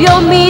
[0.00, 0.49] your meat.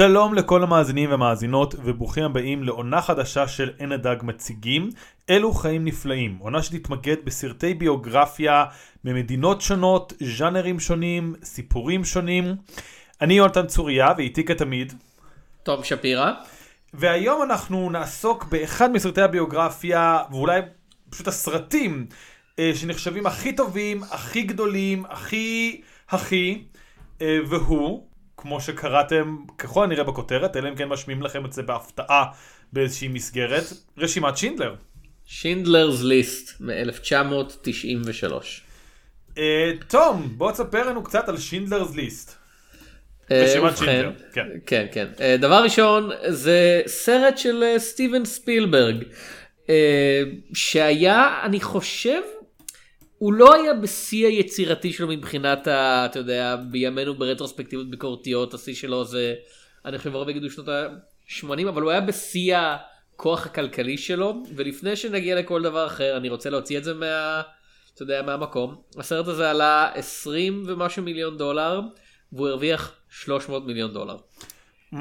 [0.00, 4.90] שלום לכל המאזינים והמאזינות וברוכים הבאים לעונה חדשה של עין הדג מציגים
[5.30, 8.64] אלו חיים נפלאים עונה שתתמקד בסרטי ביוגרפיה
[9.04, 12.56] ממדינות שונות ז'אנרים שונים סיפורים שונים.
[13.20, 14.92] אני יונתן צוריה ואיתי כתמיד.
[15.62, 16.32] תום שפירא.
[16.94, 20.60] והיום אנחנו נעסוק באחד מסרטי הביוגרפיה ואולי
[21.10, 22.06] פשוט הסרטים
[22.58, 26.64] אה, שנחשבים הכי טובים הכי גדולים הכי הכי
[27.22, 28.09] אה, והוא
[28.40, 32.24] כמו שקראתם ככל הנראה בכותרת אלא אם כן משמיעים לכם את זה בהפתעה
[32.72, 33.64] באיזושהי מסגרת
[33.98, 34.74] רשימת שינדלר.
[35.26, 38.32] שינדלר's ליסט מ-1993.
[39.38, 42.40] אה, תום בוא תספר לנו קצת על שינדלר's ליסט.
[43.30, 44.46] רשימת שינדלר, כן.
[44.66, 45.06] כן כן.
[45.20, 49.04] אה, דבר ראשון זה סרט של אה, סטיבן ספילברג
[49.68, 50.22] אה,
[50.54, 52.20] שהיה אני חושב
[53.20, 56.06] הוא לא היה בשיא היצירתי שלו מבחינת ה...
[56.06, 59.34] אתה יודע בימינו ברטרוספקטיבות ביקורתיות השיא שלו זה
[59.84, 65.34] אני חושב הרבה יגידו שנות ה-80 אבל הוא היה בשיא הכוח הכלכלי שלו ולפני שנגיע
[65.34, 67.42] לכל דבר אחר אני רוצה להוציא את זה מה...
[67.94, 71.80] אתה יודע מהמקום הסרט הזה עלה 20 ומשהו מיליון דולר
[72.32, 74.16] והוא הרוויח 300 מיליון דולר.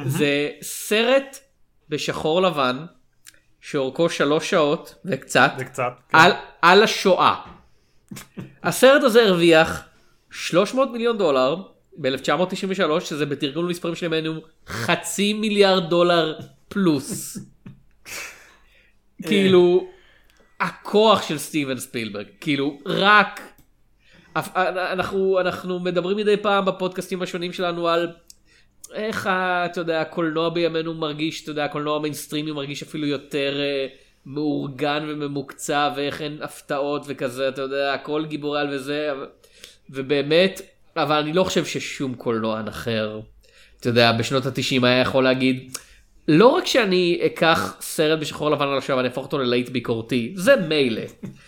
[0.05, 1.37] זה סרט
[1.89, 2.85] בשחור לבן
[3.61, 5.91] שאורכו שלוש שעות וקצת זה קצת.
[6.09, 6.17] כן.
[6.17, 6.31] על,
[6.61, 7.58] על השואה.
[8.63, 9.83] הסרט הזה הרוויח
[10.31, 11.55] 300 מיליון דולר
[11.97, 14.33] ב-1993 שזה בתרגום למספרים של ימינו
[14.67, 16.37] חצי מיליארד דולר
[16.69, 17.37] פלוס.
[19.23, 19.87] כאילו
[20.59, 23.41] הכוח של סטיבן ספילברג כאילו רק
[24.33, 28.07] אף- אנחנו אנחנו מדברים מדי פעם בפודקאסטים השונים שלנו על
[28.93, 29.27] איך
[29.65, 33.87] אתה יודע הקולנוע בימינו מרגיש אתה יודע הקולנוע המיינסטרימי מרגיש אפילו יותר אה,
[34.25, 39.11] מאורגן וממוקצע ואיך אין הפתעות וכזה אתה יודע הכל גיבורי על וזה
[39.89, 40.61] ובאמת
[40.95, 43.19] אבל אני לא חושב ששום קולנוען אחר
[43.79, 45.71] אתה יודע בשנות התשעים היה יכול להגיד
[46.31, 50.55] לא רק שאני אקח סרט בשחור לבן על השואה ואני אהפוך אותו ללהיט ביקורתי זה
[50.55, 51.01] מילא.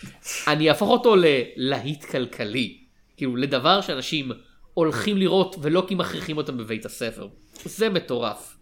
[0.52, 2.78] אני אהפוך אותו ללהיט כלכלי.
[3.16, 4.32] כאילו לדבר שאנשים
[4.74, 7.28] הולכים לראות ולא כי מכריחים אותם בבית הספר.
[7.64, 8.56] זה מטורף.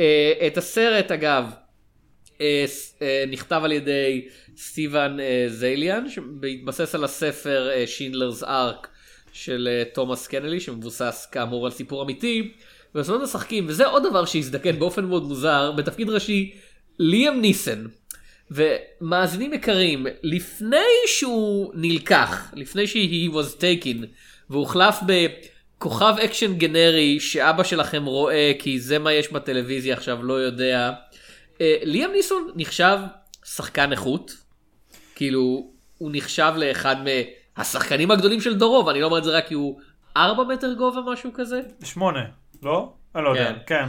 [0.00, 1.50] אה, את הסרט אגב
[3.30, 8.88] נכתב על ידי סטיבן אה, זייליאן שבהתבסס על הספר שינדלרס ארק
[9.32, 12.52] של אה, תומאס קנלי שמבוסס כאמור על סיפור אמיתי.
[12.94, 16.54] ובסופו משחקים וזה עוד דבר שהזדקן באופן מאוד מוזר בתפקיד ראשי
[16.98, 17.84] ליאם ניסן.
[18.50, 24.06] ומאזינים יקרים לפני שהוא נלקח לפני שהיא was taken
[24.50, 30.92] והוחלף בכוכב אקשן גנרי שאבא שלכם רואה כי זה מה יש בטלוויזיה עכשיו לא יודע.
[31.60, 32.98] אה, ליאם ניסון נחשב
[33.44, 34.36] שחקן איכות
[35.14, 36.96] כאילו הוא נחשב לאחד
[37.56, 39.80] מהשחקנים הגדולים של דורו ואני לא אומר את זה רק כי הוא
[40.16, 41.60] 4 מטר גובה משהו כזה.
[41.84, 42.24] שמונה
[42.62, 42.92] לא?
[43.14, 43.52] אני לא יודע.
[43.52, 43.58] כן.
[43.66, 43.84] כן.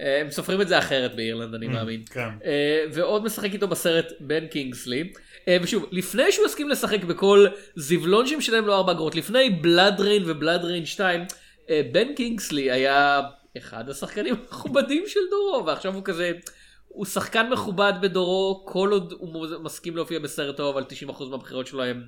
[0.00, 2.02] אה, הם סופרים את זה אחרת באירלנד אני מאמין.
[2.10, 2.28] כן.
[2.44, 5.12] אה, ועוד משחק איתו בסרט בן קינגסלי.
[5.62, 7.46] ושוב, לפני שהוא הסכים לשחק בכל
[7.76, 11.24] זבלון שמשלם לו 4 אגורות, לפני בלאד ריין ובלאד ריין 2,
[11.70, 13.20] אה, בן קינגסלי היה
[13.58, 16.32] אחד השחקנים המכובדים של דורו, ועכשיו הוא כזה,
[16.94, 21.84] הוא שחקן מכובד בדורו, כל עוד הוא מסכים להופיע בסרט טוב, אבל 90% מהבחירות שלו
[21.84, 22.02] הם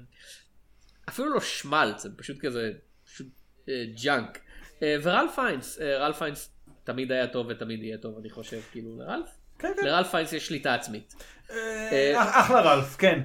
[1.09, 2.71] אפילו לא שמאלץ, הם פשוט כזה,
[3.07, 3.27] פשוט
[3.69, 4.39] אה, junk.
[4.83, 6.51] אה, ורלף פיינס, אה, רלף פיינס
[6.85, 9.27] תמיד היה טוב ותמיד יהיה טוב, אני חושב, כאילו, לרלף?
[9.59, 9.87] כן, כן.
[9.87, 11.15] לרלף פיינס יש שליטה עצמית.
[11.51, 13.21] אה, אח- אחלה רלף כן.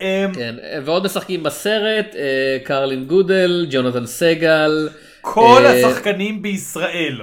[0.00, 0.54] אה, כן,
[0.84, 4.88] ועוד משחקים בסרט, אה, קרלין גודל, ג'ונתן סגל.
[5.20, 7.20] כל אה, השחקנים בישראל.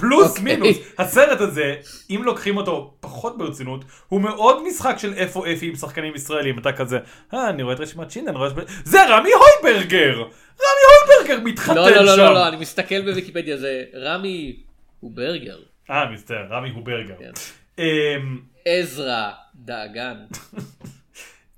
[0.00, 0.44] פלוס אוקיי.
[0.44, 1.74] מינוס, הסרט הזה,
[2.10, 6.72] אם לוקחים אותו פחות ברצינות, הוא מאוד משחק של איפה אפי עם שחקנים ישראלים, אתה
[6.72, 6.98] כזה,
[7.34, 8.48] אה, אני רואה את רשימת שינדן, רואה.
[8.84, 10.14] זה רמי הויברגר!
[10.60, 10.82] רמי
[11.18, 12.22] הויברגר מתחתן לא, לא, לא, שם!
[12.22, 14.56] לא, לא, אני מסתכל בוויקיפדיה, זה רמי
[15.00, 15.58] הוא ברגר.
[15.90, 17.14] אה, מצטער, רמי הוברגר.
[17.18, 17.30] כן.
[17.78, 20.16] אמ, עזרא דאגן.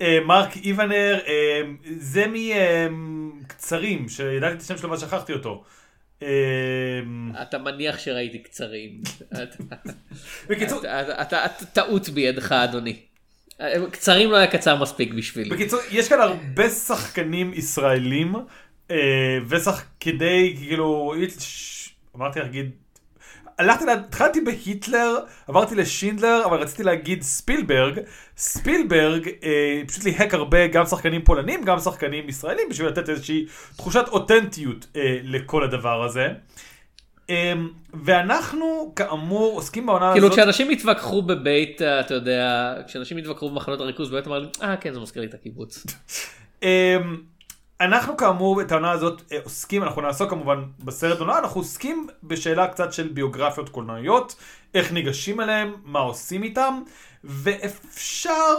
[0.02, 1.60] אה, מרק איוונר, אה,
[1.98, 2.24] זה
[2.90, 5.64] מקצרים, שידעתי את השם שלו ושכחתי אותו.
[6.22, 9.00] אה, אתה מניח שראיתי קצרים.
[10.48, 10.82] בקיצור,
[11.72, 12.96] טעות בידך, אדוני.
[13.90, 15.50] קצרים לא היה קצר מספיק בשבילי.
[15.50, 18.34] בקיצור, יש כאן הרבה שחקנים ישראלים,
[18.90, 19.84] אה, ושח...
[20.00, 21.14] כדי, כאילו,
[22.16, 22.70] אמרתי להגיד,
[23.62, 25.18] הלכתי, התחלתי בהיטלר,
[25.48, 28.00] עברתי לשינדלר, אבל רציתי להגיד ספילברג.
[28.36, 34.04] ספילברג אה, פשוט ליהק הרבה גם שחקנים פולנים, גם שחקנים ישראלים, בשביל לתת איזושהי תחושת
[34.08, 36.28] אותנטיות אה, לכל הדבר הזה.
[37.30, 37.52] אה,
[38.04, 40.38] ואנחנו, כאמור, עוסקים בעונה כאילו הזאת...
[40.38, 44.94] כשאנשים התווכחו בבית, אה, אתה יודע, כשאנשים התווכחו במחנות הריכוז, באמת אמרו לי, אה כן,
[44.94, 45.86] זה מזכיר לי את הקיבוץ.
[47.80, 52.66] אנחנו כאמור את העונה הזאת אה, עוסקים, אנחנו נעסוק כמובן בסרט עונה, אנחנו עוסקים בשאלה
[52.66, 54.36] קצת של ביוגרפיות קולנועיות,
[54.74, 56.82] איך ניגשים אליהם, מה עושים איתם,
[57.24, 58.54] ואפשר,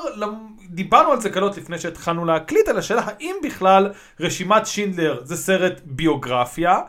[0.69, 5.81] דיברנו על זה קלות לפני שהתחלנו להקליט, על השאלה האם בכלל רשימת שינדלר זה סרט
[5.85, 6.79] ביוגרפיה,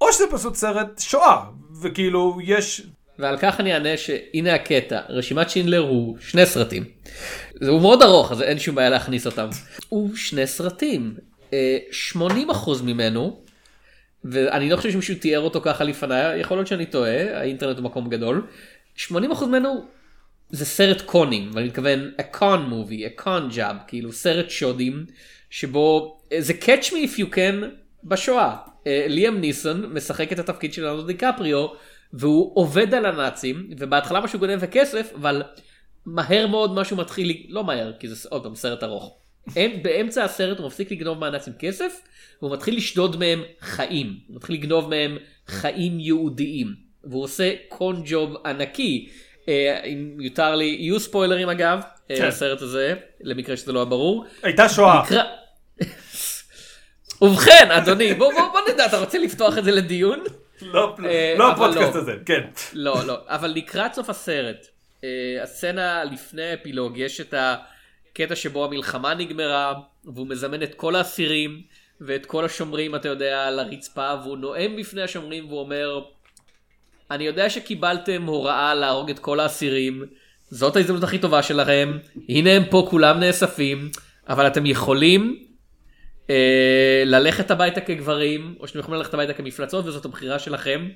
[0.00, 1.40] או שזה פשוט סרט שואה,
[1.80, 2.82] וכאילו יש...
[3.18, 6.84] ועל כך אני אענה שהנה הקטע, רשימת שינדלר הוא שני סרטים.
[7.68, 9.48] הוא מאוד ארוך, אז אין שום בעיה להכניס אותם.
[9.88, 11.14] הוא שני סרטים.
[11.52, 11.78] אה,
[12.12, 13.40] 80% ממנו,
[14.24, 18.08] ואני לא חושב שמישהו תיאר אותו ככה לפניי, יכול להיות שאני טועה, האינטרנט הוא מקום
[18.08, 18.46] גדול.
[18.96, 19.10] 80%
[19.46, 19.84] ממנו
[20.50, 25.06] זה סרט קונים, ואני מתכוון a con movie, a con job, כאילו סרט שודים,
[25.50, 27.64] שבו אה, זה catch me if you can
[28.04, 28.56] בשואה.
[28.86, 31.66] אה, ליאם ניסון משחק את התפקיד של ליאונרדו דיקפריו,
[32.12, 35.42] והוא עובד על הנאצים, ובהתחלה משהו גונב וכסף, אבל
[36.06, 39.16] מהר מאוד משהו מתחיל, לא מהר, כי זה עוד פעם סרט ארוך.
[39.56, 42.00] הם, באמצע הסרט הוא מפסיק לגנוב מהנאצים כסף,
[42.42, 44.18] והוא מתחיל לשדוד מהם חיים.
[44.26, 46.74] הוא מתחיל לגנוב מהם חיים יהודיים.
[47.04, 49.08] והוא עושה קון ג'וב ענקי.
[49.48, 51.80] אה, אם יותר לי, יהיו ספוילרים אגב,
[52.10, 52.24] אה, כן.
[52.24, 54.24] הסרט הזה, למקרה שזה לא היה ברור.
[54.42, 55.02] הייתה שואה.
[55.02, 55.22] נקרא...
[57.22, 60.24] ובכן, אדוני, בוא, בוא, בוא נדע, אתה רוצה לפתוח את זה לדיון?
[60.62, 62.00] לא, אה, לא הפודקאסט לא.
[62.00, 62.40] הזה, כן.
[62.72, 64.66] לא, לא, אבל לקראת סוף הסרט,
[65.42, 67.34] הסצנה לפני האפילוג, יש את
[68.12, 69.74] הקטע שבו המלחמה נגמרה,
[70.04, 71.62] והוא מזמן את כל האסירים
[72.00, 76.00] ואת כל השומרים, אתה יודע, על הרצפה, והוא נואם בפני השומרים והוא אומר,
[77.10, 80.04] אני יודע שקיבלתם הוראה להרוג את כל האסירים,
[80.50, 81.98] זאת ההזדמנות הכי טובה שלכם,
[82.28, 83.90] הנה הם פה כולם נאספים,
[84.28, 85.44] אבל אתם יכולים
[86.30, 90.88] אה, ללכת הביתה כגברים, או שאתם יכולים ללכת הביתה כמפלצות, וזאת הבחירה שלכם.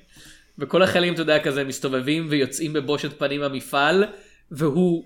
[0.59, 4.05] וכל החיילים, אתה יודע, כזה מסתובבים ויוצאים בבושת פנים מהמפעל,
[4.51, 5.05] והוא,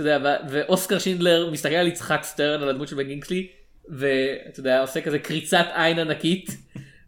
[0.00, 3.48] אתה יודע, ואוסקר שינדלר מסתכל על יצחק שטרן, על הדמות של בן קינגסלי,
[3.88, 6.56] ואתה יודע, עושה כזה קריצת עין ענקית,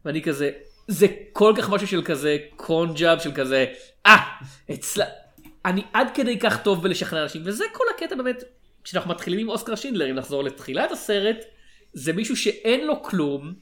[0.05, 0.51] ואני כזה,
[0.89, 3.67] זה כל כך משהו של כזה con job, של כזה,
[4.07, 4.17] אה,
[4.73, 5.05] אצלה,
[5.65, 8.45] אני עד כדי כך טוב בלשכנע אנשים, וזה כל הקטע באמת,
[8.85, 11.45] כשאנחנו מתחילים עם אוסקר שינדלר, אם נחזור לתחילת הסרט,
[11.93, 13.53] זה מישהו שאין לו כלום,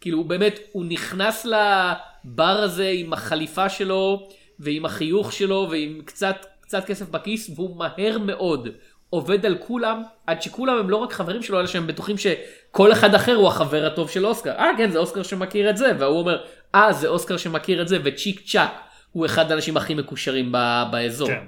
[0.00, 4.28] כאילו הוא באמת, הוא נכנס לבר הזה עם החליפה שלו,
[4.58, 8.68] ועם החיוך שלו, ועם קצת, קצת כסף בכיס, והוא מהר מאוד
[9.10, 13.14] עובד על כולם, עד שכולם הם לא רק חברים שלו, אלא שהם בטוחים שכל אחד
[13.14, 14.50] אחר הוא החבר הטוב של אוסקר.
[14.50, 16.44] אה כן, זה אוסקר שמכיר את זה, והוא אומר,
[16.74, 18.70] אה זה אוסקר שמכיר את זה, וצ'יק צ'אק
[19.12, 21.28] הוא אחד האנשים הכי מקושרים ב- באזור.
[21.28, 21.44] כן.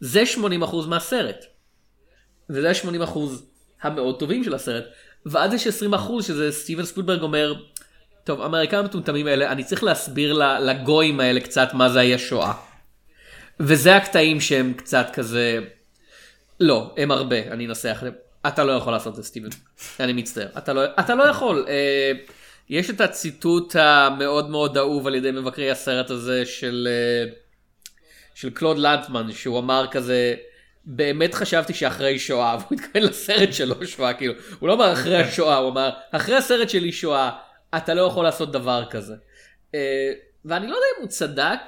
[0.00, 0.38] זה 80%
[0.88, 1.44] מהסרט.
[2.50, 3.18] וזה ה-80%
[3.82, 4.84] המאוד טובים של הסרט.
[5.26, 7.54] ואז יש 20% שזה סטיבן ספילברג אומר,
[8.24, 12.65] טוב, האמריקאים המטומטמים האלה, אני צריך להסביר לגויים האלה קצת מה זה היה שואה.
[13.60, 15.58] וזה הקטעים שהם קצת כזה,
[16.60, 18.02] לא, הם הרבה, אני אנסח.
[18.46, 19.48] אתה לא יכול לעשות את זה, סטיבן.
[20.00, 20.48] אני מצטער.
[20.58, 21.66] אתה לא, אתה לא יכול.
[21.68, 22.12] אה,
[22.68, 26.88] יש את הציטוט המאוד מאוד אהוב על ידי מבקרי הסרט הזה של...
[26.90, 27.32] אה,
[28.34, 30.34] של קלוד לנטמן שהוא אמר כזה
[30.84, 35.56] באמת חשבתי שאחרי שואה והוא התכוון לסרט שלו שואה כאילו הוא לא אמר אחרי השואה
[35.56, 37.30] הוא אמר אחרי הסרט שלי שואה
[37.76, 39.14] אתה לא יכול לעשות דבר כזה.
[39.74, 40.12] אה,
[40.44, 41.58] ואני לא יודע אם הוא צדק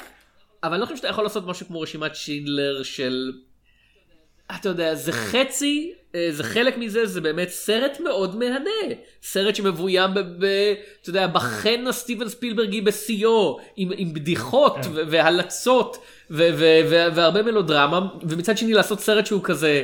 [0.63, 3.33] אבל אני לא חושב שאתה יכול לעשות משהו כמו רשימת שינדלר של
[4.55, 8.95] אתה יודע זה חצי אה, זה חלק מזה זה באמת סרט מאוד מהנה.
[9.23, 10.45] סרט שמבוים ב, ב,
[11.03, 19.01] אתה יודע בחן הסטיבן ספילברגי בשיאו עם, עם בדיחות והלצות והרבה מלודרמה ומצד שני לעשות
[19.01, 19.83] סרט שהוא כזה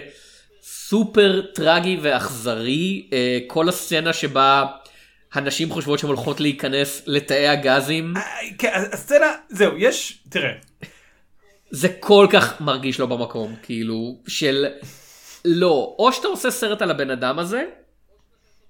[0.63, 4.65] סופר טרגי ואכזרי אה, כל הסצנה שבה
[5.35, 8.23] הנשים חושבות שהן הולכות להיכנס לתאי הגזים אה,
[8.59, 10.53] כן, הסצנה, זהו, יש, תראה,
[11.71, 14.67] זה כל כך מרגיש לא במקום כאילו של
[15.45, 17.65] לא או שאתה עושה סרט על הבן אדם הזה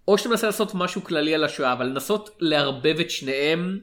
[0.09, 3.78] או שאתה מנסה לעשות משהו כללי על השואה אבל לנסות לערבב את שניהם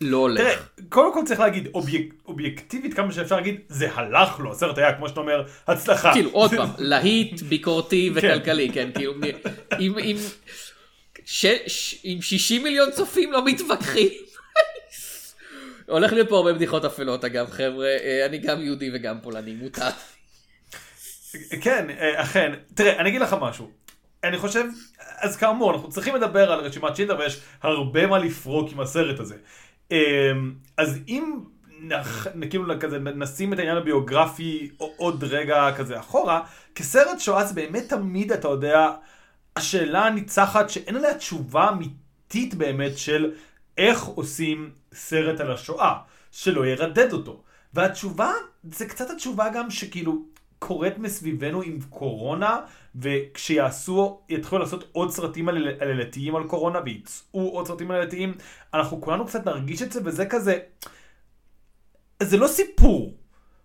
[0.00, 0.40] לא הולך.
[0.40, 4.96] תראה, קודם כל צריך להגיד, אוביק, אובייקטיבית כמה שאפשר להגיד, זה הלך לו, הסרט היה,
[4.96, 6.12] כמו שאתה אומר, הצלחה.
[6.12, 9.14] כאילו עוד פעם להיט ביקורתי וכלכלי כן כאילו
[9.78, 10.16] עם,
[11.32, 14.08] ש, ש, עם 60 מיליון צופים לא מתווכחים.
[15.86, 19.88] הולך להיות פה הרבה בדיחות אפלות אגב חבר'ה אה, אני גם יהודי וגם פולני מותר.
[21.62, 22.52] כן, אה, אכן.
[22.74, 23.70] תראה, אני אגיד לך משהו.
[24.24, 24.64] אני חושב,
[24.98, 29.36] אז כאמור, אנחנו צריכים לדבר על רשימת שינדלר ויש הרבה מה לפרוק עם הסרט הזה.
[29.92, 30.32] אה,
[30.76, 31.40] אז אם
[31.80, 36.40] נח, כאילו כזה נשים את העניין הביוגרפי עוד רגע כזה אחורה,
[36.74, 38.90] כסרט שואה זה באמת תמיד, אתה יודע,
[39.56, 43.32] השאלה הניצחת שאין עליה תשובה אמיתית באמת של
[43.78, 45.96] איך עושים סרט על השואה,
[46.30, 47.42] שלא ירדד אותו.
[47.74, 48.32] והתשובה,
[48.72, 50.22] זה קצת התשובה גם שכאילו
[50.58, 52.60] קורית מסביבנו עם קורונה,
[52.94, 55.48] וכשיעשו, יתחילו לעשות עוד סרטים
[55.80, 58.34] עלילתיים על קורונה, ויצאו עוד סרטים עלילתיים,
[58.74, 60.58] אנחנו כולנו קצת נרגיש את זה, וזה כזה...
[62.22, 63.14] זה לא סיפור.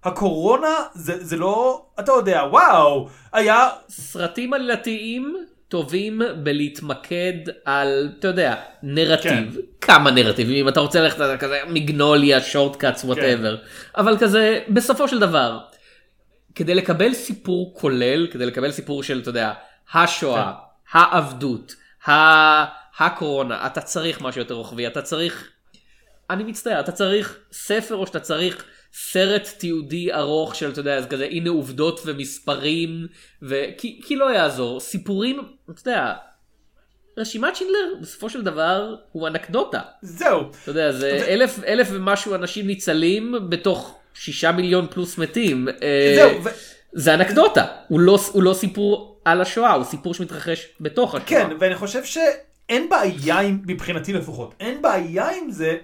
[0.03, 3.69] הקורונה זה, זה לא, אתה יודע, וואו, היה...
[3.89, 5.35] סרטים עלילתיים
[5.67, 7.33] טובים בלהתמקד
[7.65, 9.53] על, אתה יודע, נרטיב.
[9.53, 9.61] כן.
[9.81, 13.57] כמה נרטיבים, אם אתה רוצה ללכת על כזה מגנוליה, שורטקאטס, וואטאבר.
[13.57, 13.63] כן.
[13.97, 15.59] אבל כזה, בסופו של דבר,
[16.55, 19.53] כדי לקבל סיפור כולל, כדי לקבל סיפור של, אתה יודע,
[19.93, 20.99] השואה, כן.
[20.99, 21.75] העבדות,
[22.99, 25.49] הקורונה, אתה צריך משהו יותר רוחבי, אתה צריך
[26.29, 28.65] אני מצטער, אתה צריך ספר או שאתה צריך
[28.97, 33.07] סרט תיעודי ארוך של, אתה יודע, אז כזה, הנה עובדות ומספרים,
[33.41, 33.63] ו...
[33.77, 36.13] כי, לא יעזור, סיפורים, אתה יודע,
[37.17, 39.81] רשימת שינדלר בסופו של דבר הוא אנקדוטה.
[40.01, 40.41] זהו.
[40.63, 41.25] אתה יודע, זה.
[41.27, 45.67] אלף, אלף ומשהו אנשים ניצלים בתוך שישה מיליון פלוס מתים.
[45.67, 46.43] אה, זהו.
[46.43, 46.49] ו...
[46.93, 51.29] זה אנקדוטה, הוא לא, הוא לא סיפור על השואה, הוא סיפור שמתרחש בתוך השואה.
[51.29, 55.77] כן, ואני חושב שאין בעיה, עם, מבחינתי לפחות, אין בעיה עם זה.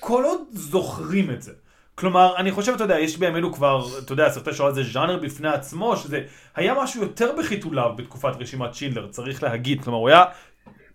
[0.00, 1.52] כל עוד זוכרים את זה.
[1.94, 5.48] כלומר, אני חושב, אתה יודע, יש בימינו כבר, אתה יודע, סרטי שואה זה ז'אנר בפני
[5.48, 6.20] עצמו, שזה
[6.56, 9.84] היה משהו יותר בחיתוליו בתקופת רשימת שינדלר, צריך להגיד.
[9.84, 10.24] כלומר, הוא היה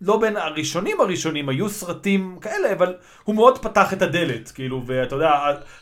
[0.00, 5.14] לא בין הראשונים הראשונים, היו סרטים כאלה, אבל הוא מאוד פתח את הדלת, כאילו, ואתה
[5.14, 5.32] יודע,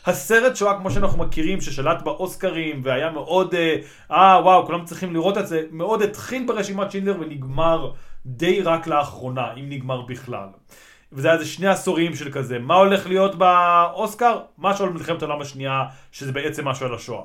[0.05, 3.75] הסרט שואה כמו שאנחנו מכירים, ששלט באוסקרים, והיה מאוד, אה,
[4.11, 7.91] אה וואו, כולם צריכים לראות את זה, מאוד התחיל ברשימת שינדלר ונגמר
[8.25, 10.47] די רק לאחרונה, אם נגמר בכלל.
[11.11, 14.39] וזה היה איזה שני עשורים של כזה, מה הולך להיות באוסקר?
[14.57, 17.23] משהו על מלחמת העולם השנייה, שזה בעצם משהו על השואה.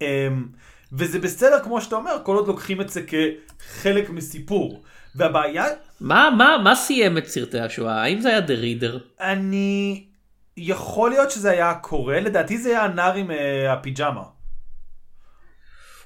[0.00, 0.46] אמ,
[0.92, 4.82] וזה בסדר כמו שאתה אומר, כל עוד לוקחים את זה כחלק מסיפור.
[5.14, 5.64] והבעיה...
[6.00, 8.02] מה, מה, מה סיים את סרטי השואה?
[8.02, 8.98] האם זה היה דה רידר?
[9.20, 10.04] אני...
[10.56, 13.34] יכול להיות שזה היה קורה, לדעתי זה היה הנער עם uh,
[13.68, 14.22] הפיג'מה.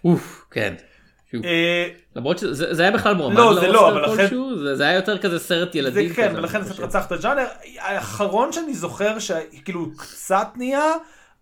[0.04, 0.74] אוף, כן.
[1.44, 4.28] אה, למרות שזה היה בכלל מועמד לא, זה לא, אבל לכן...
[4.74, 6.08] זה היה יותר כזה סרט ילדים.
[6.08, 7.46] זה כן, ולכן קצת רצח את הג'אנר.
[7.78, 10.92] האחרון שאני זוכר שכאילו קצת נהיה,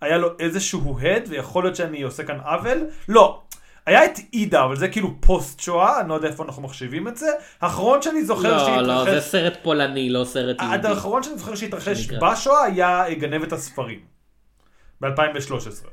[0.00, 2.78] היה לו איזשהו הד, ויכול להיות שאני עושה כאן עוול.
[3.08, 3.42] לא,
[3.86, 7.16] היה את עידה, אבל זה כאילו פוסט שואה, אני לא יודע איפה אנחנו מחשיבים את
[7.16, 7.26] זה.
[7.60, 8.88] האחרון שאני זוכר לא, שהתרחש...
[8.88, 10.88] לא, לא, זה סרט פולני, לא סרט יהודי.
[10.88, 13.98] האחרון שאני זוכר שהתרחש בשואה היה גנבת הספרים.
[15.00, 15.86] ב-2013.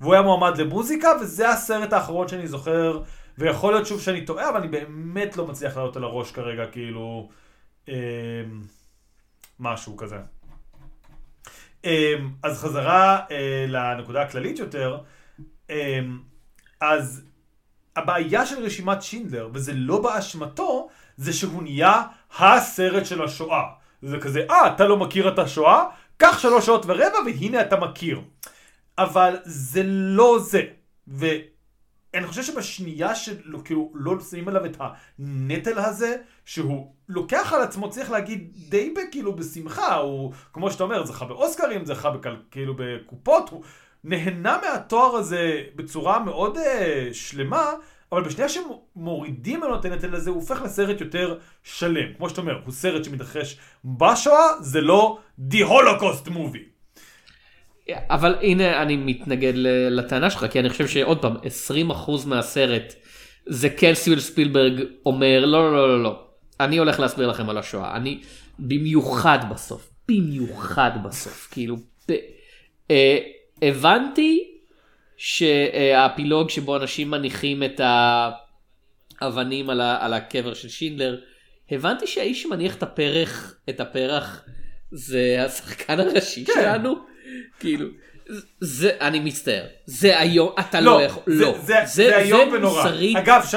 [0.00, 3.00] והוא היה מועמד למוזיקה, וזה הסרט האחרון שאני זוכר
[3.38, 7.28] ויכול להיות שוב שאני טועה, אבל אני באמת לא מצליח לעלות על הראש כרגע, כאילו,
[7.88, 7.94] אה,
[9.60, 10.16] משהו כזה.
[11.84, 14.98] אה, אז חזרה אה, לנקודה הכללית יותר,
[15.70, 16.00] אה,
[16.80, 17.22] אז
[17.96, 22.02] הבעיה של רשימת שינדלר, וזה לא באשמתו, זה שהוא נהיה
[22.38, 23.62] הסרט של השואה.
[24.02, 25.84] זה כזה, אה, אתה לא מכיר את השואה?
[26.16, 28.20] קח שלוש שעות ורבע והנה אתה מכיר.
[28.98, 30.62] אבל זה לא זה.
[31.08, 31.26] ו...
[32.14, 34.76] אני חושב שבשנייה שלא כאילו לא שמים עליו את
[35.18, 41.06] הנטל הזה, שהוא לוקח על עצמו, צריך להגיד די כאילו בשמחה, הוא, כמו שאתה אומר,
[41.06, 43.62] זכה באוסקרים, זכה בכל, כאילו בקופות, הוא
[44.04, 46.60] נהנה מהתואר הזה בצורה מאוד uh,
[47.12, 47.72] שלמה,
[48.12, 52.14] אבל בשנייה שמורידים ממנו את הנטל הזה, הוא הופך לסרט יותר שלם.
[52.16, 55.18] כמו שאתה אומר, הוא סרט שמתרחש בשואה, זה לא
[55.50, 56.73] The Holocaust Movie.
[57.90, 59.52] אבל הנה אני מתנגד
[59.90, 62.94] לטענה שלך כי אני חושב שעוד פעם 20% מהסרט
[63.46, 66.20] זה כן סטיבל ספילברג אומר לא לא לא לא
[66.60, 68.20] אני הולך להסביר לכם על השואה אני
[68.58, 71.76] במיוחד בסוף במיוחד בסוף כאילו
[72.08, 72.12] ב,
[72.90, 73.18] אה,
[73.62, 74.50] הבנתי
[75.16, 77.80] שהפילוג שבו אנשים מניחים את
[79.20, 81.20] האבנים על, ה, על הקבר של שינדלר
[81.70, 84.44] הבנתי שהאיש שמניח את הפרח את הפרח
[84.90, 86.52] זה השחקן הראשי כן.
[86.54, 87.13] שלנו.
[87.60, 87.88] כאילו,
[88.60, 91.52] זה, אני מצטער, זה היום, אתה לא, לא יכול, לא.
[91.52, 92.90] זה, זה, זה, זה איום ונורא.
[93.18, 93.54] אגב, ש...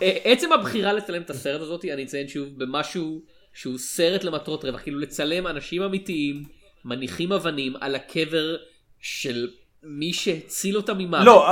[0.00, 4.98] עצם הבחירה לצלם את הסרט הזאת, אני אציין שוב, במשהו שהוא סרט למטרות רווח, כאילו
[4.98, 6.44] לצלם אנשים אמיתיים,
[6.84, 8.56] מניחים אבנים על הקבר
[9.00, 9.48] של
[9.82, 11.26] מי שהציל אותם ממוות.
[11.26, 11.48] לא,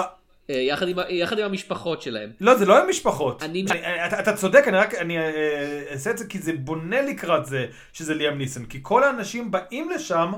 [0.50, 2.30] אה, יחד עם, יחד עם המשפחות שלהם.
[2.40, 3.42] לא, זה לא עם משפחות.
[3.42, 3.64] אני...
[3.70, 7.46] אני, אתה, אתה צודק, אני רק, אני אה, אעשה את זה כי זה בונה לקראת
[7.46, 8.64] זה שזה ליאם ניסן.
[8.64, 10.32] כי כל האנשים באים לשם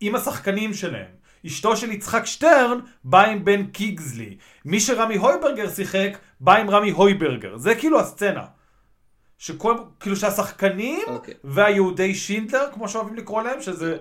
[0.00, 1.20] עם השחקנים שלהם.
[1.46, 4.36] אשתו של יצחק שטרן באה עם בן קיגזלי.
[4.64, 7.56] מי שרמי הויברגר שיחק, בא עם רמי הויברגר.
[7.56, 8.44] זה כאילו הסצנה.
[9.38, 11.10] שכל, כאילו שהשחקנים okay.
[11.10, 11.34] אוקיי.
[11.44, 13.96] והיהודי שינדלר, כמו שאוהבים לקרוא להם, שזה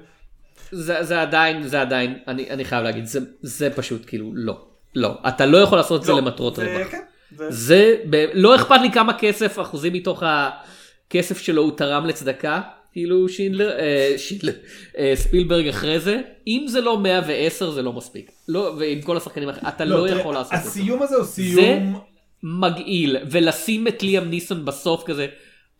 [0.71, 4.65] זה, זה עדיין, זה עדיין, אני, אני חייב להגיד, זה, זה פשוט כאילו לא,
[4.95, 6.91] לא, אתה לא יכול לעשות את זה לא, למטרות זה- רווח.
[6.91, 7.01] כן,
[7.35, 12.61] זה- זה, ב- לא אכפת לי כמה כסף, אחוזים מתוך הכסף שלו הוא תרם לצדקה,
[12.93, 14.53] כאילו שינדלר, אה, שינדלר,
[14.97, 18.31] אה, ספילברג אחרי זה, אם זה לא 110 זה לא מספיק.
[18.47, 20.69] לא, ועם כל השחקנים האחרים, אתה לא, תראה, יכול לעשות את זה.
[20.69, 21.99] הסיום הזה הוא סיום...
[22.43, 25.27] מגעיל, ולשים את ליאם ניסון בסוף כזה,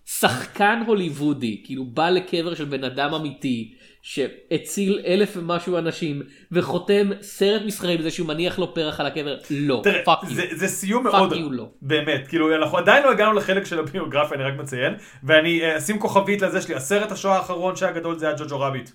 [0.06, 7.62] שחקן הוליוודי, כאילו בא לקבר של בן אדם אמיתי, שהציל אלף ומשהו אנשים, וחותם סרט
[7.66, 10.30] מסחרי בזה שהוא מניח לו פרח על הקבר, לא, fuck you.
[10.52, 11.70] זה סיום מאוד, you, לא.
[11.82, 16.00] באמת, כאילו אנחנו עדיין לא הגענו לחלק של הביוגרפיה, אני רק מציין, ואני אה, אשים
[16.00, 18.90] כוכבית לזה שלי, הסרט השואה האחרון שהיה גדול זה היה ג'וג'ו רביט,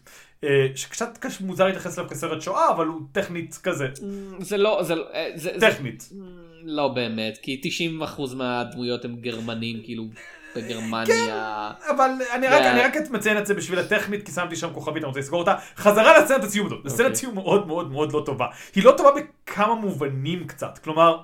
[0.45, 3.89] אה, שקצת מוזר להתייחס אליו כסרט שואה, אבל הוא טכנית כזה,
[4.39, 6.11] זה לא, זה, לא- אה, זה, זה טכנית.
[6.65, 7.61] לא באמת, כי
[8.03, 10.05] 90% מהדמויות הם גרמנים, כאילו,
[10.57, 11.71] בגרמניה.
[11.91, 15.09] אבל אני רק, אני רק מציין את זה בשביל הטכנית, כי שמתי שם כוכבית, אני
[15.09, 15.55] רוצה לסגור אותה.
[15.77, 16.81] חזרה לסצנת הסיום הזאת.
[16.85, 17.17] זו סצנת אוקיי.
[17.17, 18.47] סיום מאוד מאוד מאוד לא טובה.
[18.75, 20.79] היא לא טובה בכמה מובנים קצת.
[20.79, 21.19] כלומר,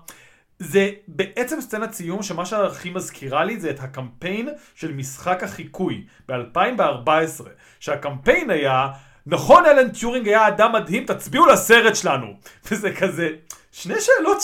[0.59, 7.45] זה בעצם סצנת סיום שמה שהכי מזכירה לי זה את הקמפיין של משחק החיקוי ב-2014.
[7.81, 8.89] שהקמפיין היה,
[9.27, 12.27] נכון אלן טיורינג היה אדם מדהים, תצביעו לסרט שלנו.
[12.71, 13.29] וזה כזה,
[13.73, 14.43] שני שאלות.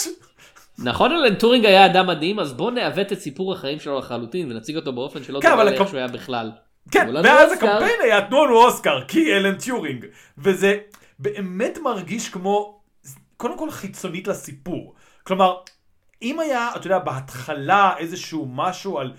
[0.79, 4.77] נכון אלן טורינג היה אדם מדהים, אז בוא נעוות את סיפור החיים שלו לחלוטין ונציג
[4.77, 6.51] אותו באופן שלא דומה לאיך שהוא היה בכלל.
[6.91, 7.53] כן, ואז.
[7.53, 10.07] הקמפיין היה תנו לנו אוסקר, כי אלן טיורינג.
[10.39, 10.79] וזה
[11.19, 12.81] באמת מרגיש כמו,
[13.37, 14.95] קודם כל חיצונית לסיפור.
[15.23, 15.57] כלומר,
[16.23, 19.13] אם היה, אתה יודע, בהתחלה איזשהו משהו על,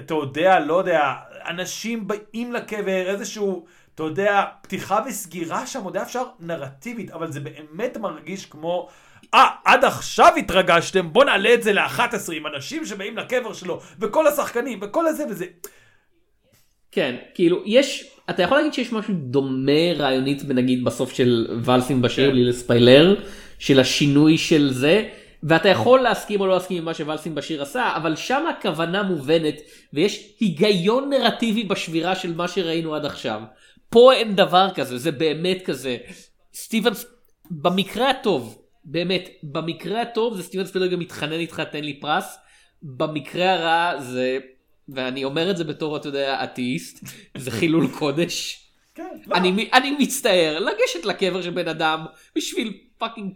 [0.00, 1.14] אתה יודע, לא יודע,
[1.48, 3.64] אנשים באים לקבר, איזשהו,
[3.94, 8.88] אתה יודע, פתיחה וסגירה שם, עוד היה אפשר נרטיבית, אבל זה באמת מרגיש כמו...
[9.34, 14.26] אה, עד עכשיו התרגשתם, בוא נעלה את זה ל-11 עם אנשים שבאים לקבר שלו, וכל
[14.26, 15.46] השחקנים, וכל הזה וזה.
[16.92, 22.26] כן, כאילו, יש, אתה יכול להגיד שיש משהו דומה רעיונית בנגיד בסוף של ואלסים בשיר,
[22.26, 22.32] כן.
[22.32, 23.16] בלי לספיילר,
[23.58, 25.08] של השינוי של זה,
[25.42, 29.60] ואתה יכול להסכים או לא להסכים עם מה שוואלסים בשיר עשה, אבל שם הכוונה מובנת,
[29.92, 33.40] ויש היגיון נרטיבי בשבירה של מה שראינו עד עכשיו.
[33.88, 35.96] פה אין דבר כזה, זה באמת כזה.
[36.54, 37.06] סטיבנס,
[37.50, 38.59] במקרה הטוב,
[38.90, 42.38] באמת, במקרה הטוב זה סטיבן ספילברג מתחנן איתך תן לי פרס,
[42.82, 44.38] במקרה הרע זה,
[44.88, 47.04] ואני אומר את זה בתור, אתה יודע, אתאיסט,
[47.36, 48.66] זה חילול קודש.
[48.94, 49.36] כן, לא.
[49.36, 52.04] אני, אני מצטער, לגשת לקבר של בן אדם
[52.36, 53.32] בשביל fucking,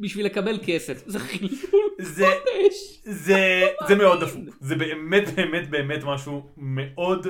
[0.00, 1.52] בשביל לקבל כסף, זה חילול
[1.98, 3.00] זה, קודש.
[3.04, 4.56] זה, זה מאוד דפוק.
[4.60, 7.26] זה באמת באמת באמת משהו מאוד...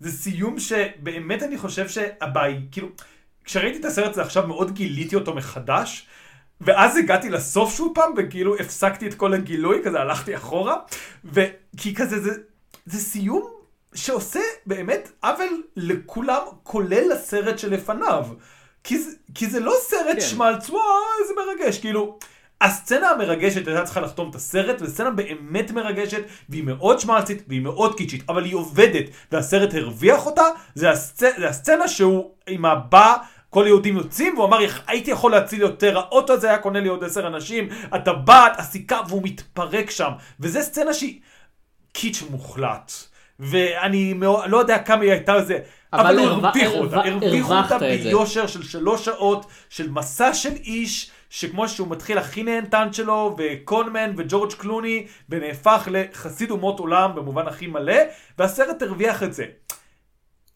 [0.00, 2.88] זה סיום שבאמת אני חושב שהבעיה, כאילו,
[3.44, 6.06] כשראיתי את הסרט הזה עכשיו מאוד גיליתי אותו מחדש,
[6.60, 10.76] ואז הגעתי לסוף שוב פעם, וכאילו הפסקתי את כל הגילוי, כזה הלכתי אחורה,
[11.24, 12.30] וכי כזה זה,
[12.86, 13.50] זה סיום
[13.94, 18.26] שעושה באמת עוול לכולם, כולל לסרט שלפניו.
[18.84, 20.20] כי זה, כי זה לא סרט כן.
[20.20, 20.82] שמלץ, וואי,
[21.22, 22.18] איזה מרגש, כאילו,
[22.60, 27.60] הסצנה המרגשת הייתה צריכה לחתום את הסרט, וזו סצנה באמת מרגשת, והיא מאוד שמלצית, והיא
[27.60, 30.42] מאוד קיצ'ית, אבל היא עובדת, והסרט הרוויח אותה,
[30.74, 31.20] זה, הסצ...
[31.20, 33.16] זה הסצנה שהוא עם הבא,
[33.50, 36.88] כל היהודים יוצאים, והוא אמר, "איך הייתי יכול להציל יותר, האוטו הזה היה קונה לי
[36.88, 40.10] עוד עשר אנשים, הטבעת, הסיכה, והוא מתפרק שם,
[40.40, 41.20] וזה סצנה שהיא
[41.92, 42.92] קיץ' מוחלט.
[43.38, 44.14] ואני
[44.46, 45.58] לא יודע כמה היא הייתה זה,
[45.92, 47.78] אבל, אבל הרווה- הרוויחו אותה, הרווה- הרוויחו אותה.
[48.10, 54.12] ביושר של שלוש שעות, של מסע של איש, שכמו שהוא מתחיל הכי נהנתן שלו, וקונמן
[54.16, 57.94] וג'ורג' קלוני, ונהפך לחסיד אומות עולם במובן הכי מלא,
[58.38, 59.44] והסרט הרוויח את זה.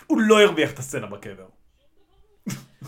[0.06, 1.44] הוא לא הרוויח את הסצנה בקבר.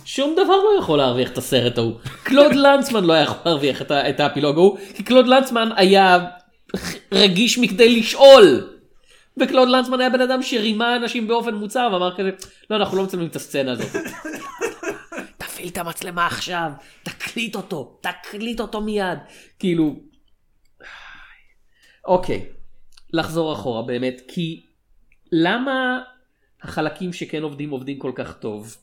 [0.05, 1.95] שום דבר לא יכול להרוויח את הסרט ההוא.
[2.23, 6.19] קלוד לנצמן לא יכול להרוויח את את האפילוג ההוא, כי קלוד לנצמן היה
[7.13, 8.71] רגיש מכדי לשאול.
[9.37, 12.31] וקלוד לנצמן היה בן אדם שרימה אנשים באופן מוצר ואמר כזה,
[12.71, 13.87] לא, אנחנו לא מצלמים את הסצנה הזאת.
[15.39, 16.71] תפעיל את המצלמה עכשיו,
[17.03, 19.19] תקליט אותו, תקליט אותו מיד.
[19.59, 19.97] כאילו,
[22.05, 22.47] אוקיי,
[23.13, 24.63] לחזור אחורה באמת, כי
[25.33, 26.01] למה
[26.63, 28.77] החלקים שכן עובדים עובדים כל כך טוב?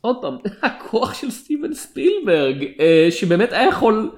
[0.00, 4.10] עוד פעם, הכוח של סטיבן ספילברג, אה, שבאמת היה יכול,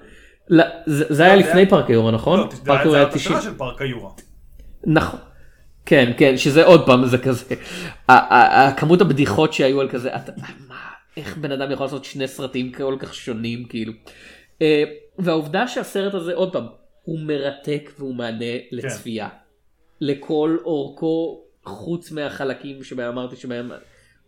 [0.86, 2.40] זה היה לא, לפני פארק היורה נכון?
[2.40, 3.36] לא, פארק זה היורה היה היה 90.
[3.36, 4.10] הסצנה של פארק היורה.
[4.86, 5.20] נכון.
[5.86, 7.44] כן, כן, שזה עוד פעם, זה כזה,
[8.08, 10.32] ה- ה- ה- כמות הבדיחות שהיו על כזה, אתה,
[10.68, 10.76] מה,
[11.16, 13.92] איך בן אדם יכול לעשות שני סרטים כל כך שונים, כאילו.
[14.62, 14.84] אה,
[15.18, 16.66] והעובדה שהסרט הזה, עוד פעם,
[17.02, 19.28] הוא מרתק והוא מענה לצפייה.
[20.00, 23.72] לכל אורכו, חוץ מהחלקים שבהם אמרתי שבהם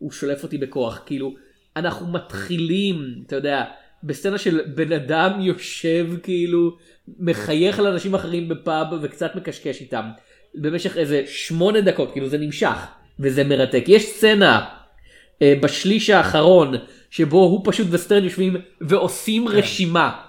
[0.03, 1.35] הוא שולף אותי בכוח, כאילו,
[1.77, 3.65] אנחנו מתחילים, אתה יודע,
[4.05, 6.77] בסצנה של בן אדם יושב כאילו,
[7.19, 10.05] מחייך על אנשים אחרים בפאב וקצת מקשקש איתם.
[10.55, 12.77] במשך איזה שמונה דקות, כאילו זה נמשך,
[13.21, 13.85] וזה מרתק.
[13.87, 14.65] יש סצנה
[15.43, 16.75] אה, בשליש האחרון,
[17.11, 19.55] שבו הוא פשוט וסטרן יושבים ועושים כן.
[19.57, 20.21] רשימה.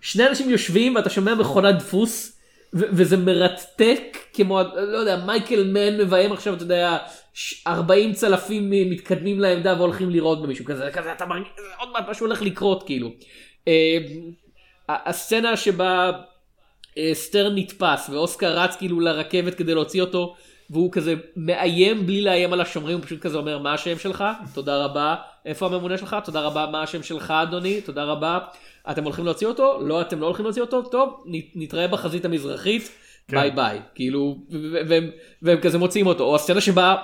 [0.00, 2.40] שני אנשים יושבים ואתה שומע מכונת דפוס,
[2.74, 6.98] ו- וזה מרתק כמו, לא יודע, מייקל מן מביים עכשיו, אתה יודע,
[7.66, 12.42] 40 צלפים מתקדמים לעמדה והולכים לירות במישהו כזה, כזה אתה מרגיש, עוד מעט משהו הולך
[12.42, 13.10] לקרות כאילו.
[13.68, 13.98] אה,
[14.88, 16.10] הסצנה שבה
[16.98, 20.34] אה, שטרן נתפס ואוסקר רץ כאילו לרכבת כדי להוציא אותו
[20.70, 24.24] והוא כזה מאיים בלי לאיים על השומרים הוא פשוט כזה אומר מה השם שלך?
[24.54, 25.14] תודה רבה.
[25.46, 26.16] איפה הממונה שלך?
[26.24, 26.66] תודה רבה.
[26.72, 27.80] מה השם שלך אדוני?
[27.80, 28.38] תודה רבה.
[28.90, 29.80] אתם הולכים להוציא אותו?
[29.82, 30.82] לא אתם לא הולכים להוציא אותו.
[30.82, 32.90] טוב נתראה בחזית המזרחית.
[33.28, 33.36] כן.
[33.36, 33.80] ביי ביי.
[33.94, 34.38] כאילו
[34.88, 35.10] והם,
[35.42, 36.24] והם כזה מוציאים אותו.
[36.24, 36.96] או הסצנה שבה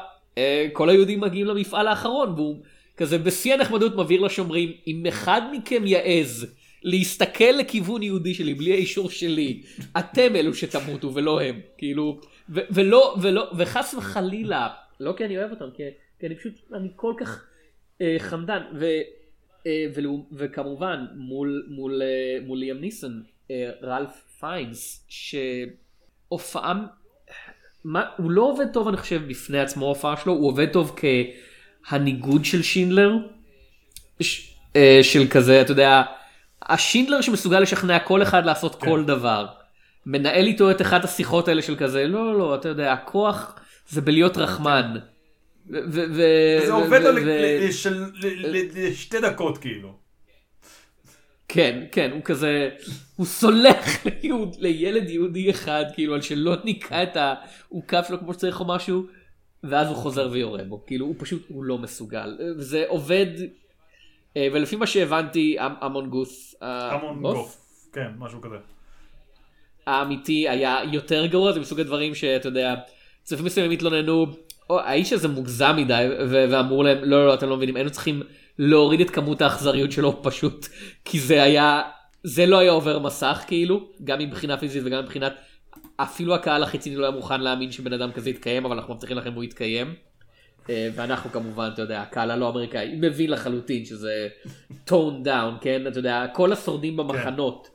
[0.73, 2.57] כל היהודים מגיעים למפעל האחרון והוא
[2.97, 9.11] כזה בשיא הנחמדות מבהיר לשומרים אם אחד מכם יעז להסתכל לכיוון יהודי שלי בלי האישור
[9.11, 9.63] שלי
[9.99, 11.61] אתם אלו שתמותו ולא הם.
[11.79, 14.69] כאילו ולא ולא וחס וחלילה
[15.01, 15.83] לא כי אני אוהב אותם כי,
[16.21, 17.45] כי אני פשוט אני כל כך
[18.01, 18.87] אה, חמדן ו,
[19.67, 26.87] אה, ולעו- וכמובן מול מול אה, מול ליאם ניסון אה, רלף פיינס שהופעה
[27.85, 30.97] מה, הוא לא עובד טוב אני חושב בפני עצמו ההופעה שלו הוא עובד טוב
[31.87, 33.13] כהניגוד של שינדלר
[34.21, 36.03] ש, אה, של כזה אתה יודע
[36.63, 38.87] השינדלר שמסוגל לשכנע כל אחד לעשות כן.
[38.87, 39.47] כל דבר.
[40.07, 43.55] מנהל איתו את אחת השיחות האלה של כזה לא לא אתה יודע הכוח
[43.89, 44.97] זה בלהיות רחמן.
[45.71, 47.11] ו- ו- זה ו- עובד לו
[48.75, 50.00] לשתי דקות כאילו.
[51.53, 52.71] כן כן הוא כזה
[53.17, 53.87] הוא סולח
[54.23, 59.07] ליהוד, לילד יהודי אחד כאילו על שלא ניקה את העוקף שלו כמו שצריך או משהו
[59.65, 63.27] ואז הוא חוזר ויורה בו כאילו הוא פשוט הוא לא מסוגל זה עובד
[64.37, 67.67] אה, ולפי מה שהבנתי אמ- המונגוס המון הבוס, גוף.
[67.93, 68.57] כן, משהו כזה.
[69.87, 72.75] האמיתי היה יותר גרוע זה מסוג הדברים שאתה יודע
[73.23, 74.27] צופים מסוימים התלוננו
[74.71, 78.23] "או, האיש הזה מוגזם מדי ואמרו להם לא לא אתם לא מבינים היינו צריכים
[78.63, 80.67] להוריד את כמות האכזריות שלו פשוט
[81.05, 81.83] כי זה היה
[82.25, 85.33] זה לא היה עובר מסך כאילו גם מבחינה פיזית וגם מבחינת
[85.97, 89.33] אפילו הקהל החיצוני לא היה מוכן להאמין שבן אדם כזה יתקיים אבל אנחנו מבטיחים לכם
[89.33, 89.95] הוא יתקיים.
[90.71, 94.29] אה, ואנחנו כמובן אתה יודע הקהל הלא אמריקאי מבין לחלוטין שזה
[94.85, 97.69] טון דאון כן אתה יודע כל השורדים במחנות.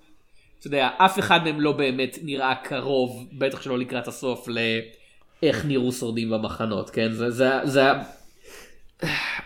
[0.59, 5.91] אתה יודע, אף אחד מהם לא באמת נראה קרוב, בטח שלא לקראת הסוף, לאיך נראו
[5.91, 7.11] שורדים במחנות, כן?
[7.11, 7.81] זה, זה, זה,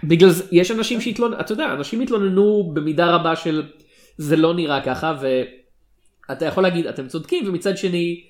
[0.04, 3.64] בגלל זה, יש אנשים שהתלוננו, אתה יודע, אנשים התלוננו במידה רבה של
[4.18, 5.18] זה לא נראה ככה,
[6.30, 8.24] ואתה יכול להגיד, אתם צודקים, ומצד שני,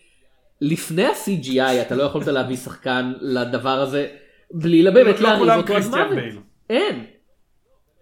[0.61, 4.07] לפני ה-CGI אתה לא יכולת להביא שחקן לדבר הזה,
[4.51, 6.15] בלי באמת לא להריב כולם אותו עד קריסטיאן מוות.
[6.15, 6.37] בייל.
[6.69, 7.05] אין.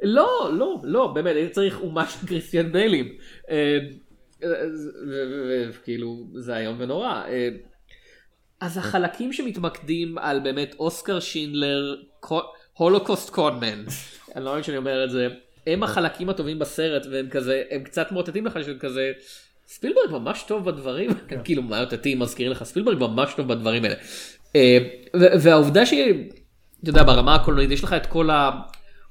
[0.04, 3.18] לא, לא, לא, באמת, הייתי צריך אומה של קריסטיאן ביילים.
[3.50, 3.78] אה,
[5.70, 7.24] וכאילו, זה איום ונורא.
[7.28, 7.50] אה,
[8.62, 11.96] אז החלקים שמתמקדים על באמת אוסקר שינדלר,
[12.78, 13.84] הולוקוסט קונמן,
[14.36, 15.28] אני לא מאמין שאני אומר את זה,
[15.68, 19.12] הם החלקים הטובים בסרט והם כזה, הם קצת מאותתים לך של כזה,
[19.68, 21.10] ספילברג ממש טוב בדברים,
[21.44, 23.96] כאילו מאותתים מזכירים לך, ספילברג ממש טוב בדברים האלה.
[24.56, 24.78] אה,
[25.14, 25.94] והעובדה ש...
[26.82, 28.30] אתה יודע, ברמה הקולנועית יש לך את כל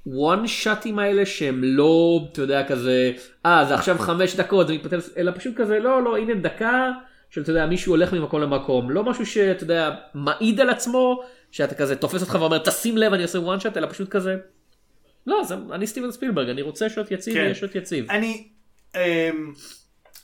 [0.07, 3.13] הוואן שאטים האלה שהם לא, אתה יודע, כזה,
[3.47, 6.91] אה, זה עכשיו חמש דקות, זה מתפתל, אלא פשוט כזה, לא, לא, הנה דקה,
[7.37, 11.75] של, אתה יודע, מישהו הולך ממקום למקום, לא משהו שאתה יודע, מעיד על עצמו, שאתה
[11.75, 14.37] כזה תופס אותך ואומר, תשים לב, אני עושה וואן שאט, אלא פשוט כזה,
[15.27, 17.41] לא, זה, אני סטיבן ספילברג, אני רוצה שוט יציב, כן.
[17.41, 18.11] יהיה שוט יציב.
[18.11, 18.49] אני,
[18.95, 19.01] אמ,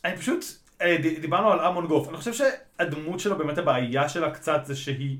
[0.05, 0.45] אני פשוט,
[0.83, 5.17] אה, דיברנו על אמון גוף, אני חושב שהדמות שלו, באמת הבעיה שלה קצת זה שהיא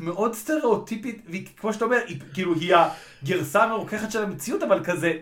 [0.00, 2.74] מאוד סטריאוטיפית, והיא, כמו שאתה אומר, היא, כאילו היא
[3.22, 5.12] הגרסה המרוככת של המציאות, אבל כזה,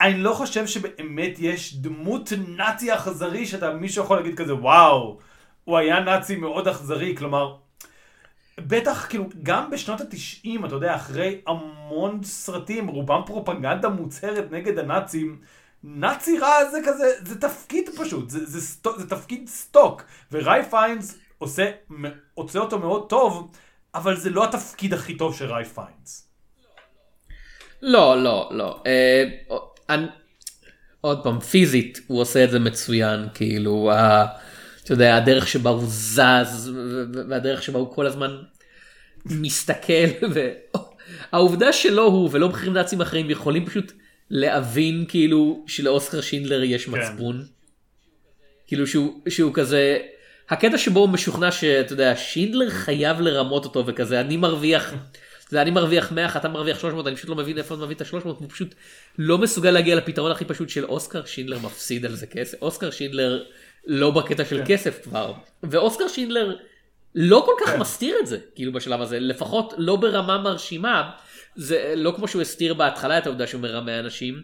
[0.00, 5.18] אני לא חושב שבאמת יש דמות נאצי אכזרי שאתה, מישהו יכול להגיד כזה, וואו,
[5.64, 7.56] הוא היה נאצי מאוד אכזרי, כלומר,
[8.58, 15.40] בטח, כאילו, גם בשנות התשעים, אתה יודע, אחרי המון סרטים, רובם פרופגנדה מוצהרת נגד הנאצים,
[15.84, 21.18] נאצי רע זה כזה, זה תפקיד פשוט, זה, זה, stock, זה תפקיד stock, ורייף פיינס
[21.38, 21.70] עושה,
[22.34, 23.50] עושה אותו מאוד טוב,
[23.94, 26.30] אבל זה לא התפקיד הכי טוב של רייף פיינס.
[27.82, 28.82] לא, לא, לא.
[28.86, 29.24] אה,
[29.90, 30.06] אני,
[31.00, 34.26] עוד פעם, פיזית הוא עושה את זה מצוין, כאילו, ה,
[34.84, 36.72] אתה יודע, הדרך שבה הוא זז,
[37.28, 38.36] והדרך שבה הוא כל הזמן
[39.24, 39.92] מסתכל,
[41.32, 43.92] והעובדה שלא הוא ולא בכירים נאצים אחרים יכולים פשוט
[44.30, 47.44] להבין, כאילו, שלאוסקר שינדלר יש מצפון.
[48.66, 49.98] כאילו שהוא, שהוא כזה,
[50.50, 54.94] הקטע שבו הוא משוכנע שאתה יודע, שינדלר חייב לרמות אותו וכזה, אני מרוויח,
[55.50, 57.96] אתה יודע, אני מרוויח 100, אתה מרוויח 300, אני פשוט לא מבין איפה אני מביא
[57.96, 58.74] את ה-300, הוא פשוט
[59.18, 63.44] לא מסוגל להגיע לפתרון הכי פשוט של אוסקר שינדלר מפסיד על זה כסף, אוסקר שינדלר
[63.86, 65.32] לא בקטע של כסף כבר,
[65.62, 66.56] ואוסקר שינדלר
[67.14, 67.80] לא כל כך כן.
[67.80, 71.10] מסתיר את זה, כאילו בשלב הזה, לפחות לא ברמה מרשימה,
[71.56, 74.42] זה לא כמו שהוא הסתיר בהתחלה את העובדה שהוא מרמה אנשים,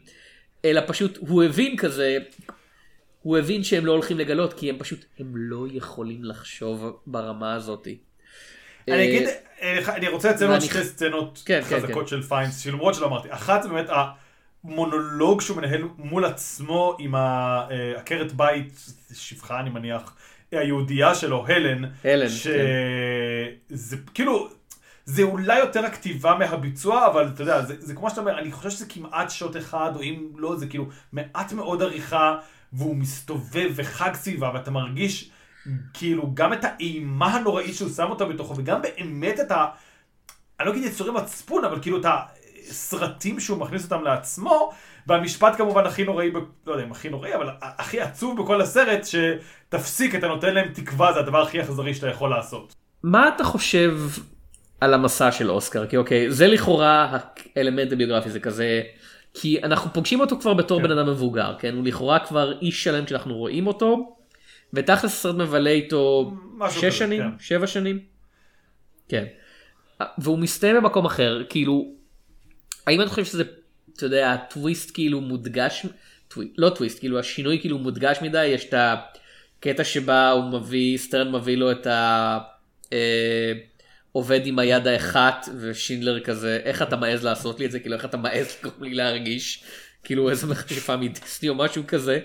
[0.64, 2.18] אלא פשוט הוא הבין כזה,
[3.22, 7.98] הוא הבין שהם לא הולכים לגלות, כי הם פשוט, הם לא יכולים לחשוב ברמה הזאתי.
[8.88, 9.28] אני אגיד,
[9.62, 13.32] אה, אני רוצה לציין עוד שתי סצנות כן, כן, חזקות של פיינס, שלמרות שלא אמרתי,
[13.32, 13.86] אחת זה באמת
[14.64, 18.78] המונולוג שהוא מנהל מול עצמו עם העקרת בית,
[19.14, 20.16] שפחה אני מניח,
[20.52, 24.48] היהודייה שלו, הלן, הלן, שזה כאילו,
[25.04, 28.70] זה אולי יותר הכתיבה מהביצוע, אבל אתה יודע, זה, זה כמו שאתה אומר, אני חושב
[28.70, 32.36] שזה כמעט שוט אחד, או אם לא, זה כאילו מעט מאוד עריכה,
[32.72, 35.30] והוא מסתובב וחג סביבה, ואתה מרגיש
[35.94, 39.66] כאילו גם את האימה הנוראית שהוא שם אותה בתוכו, וגם באמת את ה...
[40.60, 42.06] אני לא אגיד יצורי מצפון, אבל כאילו את
[42.68, 44.72] הסרטים שהוא מכניס אותם לעצמו,
[45.06, 46.36] והמשפט כמובן הכי נוראי, ב...
[46.66, 51.12] לא יודע אם הכי נוראי, אבל הכי עצוב בכל הסרט, שתפסיק, אתה נותן להם תקווה,
[51.12, 52.74] זה הדבר הכי אכזרי שאתה יכול לעשות.
[53.02, 54.00] מה אתה חושב
[54.80, 55.86] על המסע של אוסקר?
[55.86, 57.18] כי אוקיי, זה לכאורה
[57.56, 58.82] האלמנט הביוגרפי, זה כזה,
[59.34, 60.88] כי אנחנו פוגשים אותו כבר בתור כן.
[60.88, 61.74] בן אדם מבוגר, כן?
[61.74, 64.16] הוא לכאורה כבר איש שלם כשאנחנו רואים אותו,
[64.72, 66.32] ותכלס הסרט מבלה איתו
[66.70, 67.28] שש כזה, שנים, כן.
[67.38, 68.00] שבע שנים.
[69.08, 69.24] כן.
[70.18, 71.94] והוא מסתיים במקום אחר, כאילו,
[72.86, 73.44] האם אתה חושב שזה,
[73.96, 75.86] אתה יודע, הטוויסט כאילו מודגש,
[76.28, 81.32] טווי, לא טוויסט, כאילו השינוי כאילו מודגש מדי, יש את הקטע שבה הוא מביא, סטרן
[81.32, 82.38] מביא לו את ה...
[82.92, 83.52] אה,
[84.12, 88.04] עובד עם היד האחת ושינדלר כזה איך אתה מעז לעשות לי את זה כאילו איך
[88.04, 89.64] אתה מעז לגרום לי להרגיש
[90.04, 92.20] כאילו איזה מכשפה מדיסני או משהו כזה.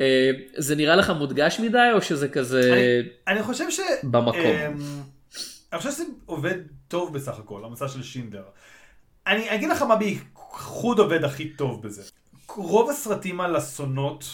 [0.00, 3.80] אה, זה נראה לך מודגש מדי או שזה כזה אני, אני חושב ש...
[4.02, 4.40] במקום.
[4.40, 5.02] אמ,
[5.72, 6.54] אני חושב שזה עובד
[6.88, 8.42] טוב בסך הכל, המצע של שינדלר.
[9.26, 12.02] אני אגיד לך מה בייחוד עובד הכי טוב בזה.
[12.56, 14.24] רוב הסרטים על אסונות,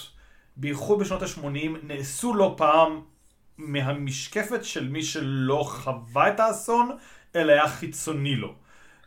[0.57, 3.01] בייחוד בשנות ה-80, נעשו לא פעם
[3.59, 6.91] מהמשקפת של מי שלא חווה את האסון,
[7.37, 8.55] אלא היה חיצוני לו.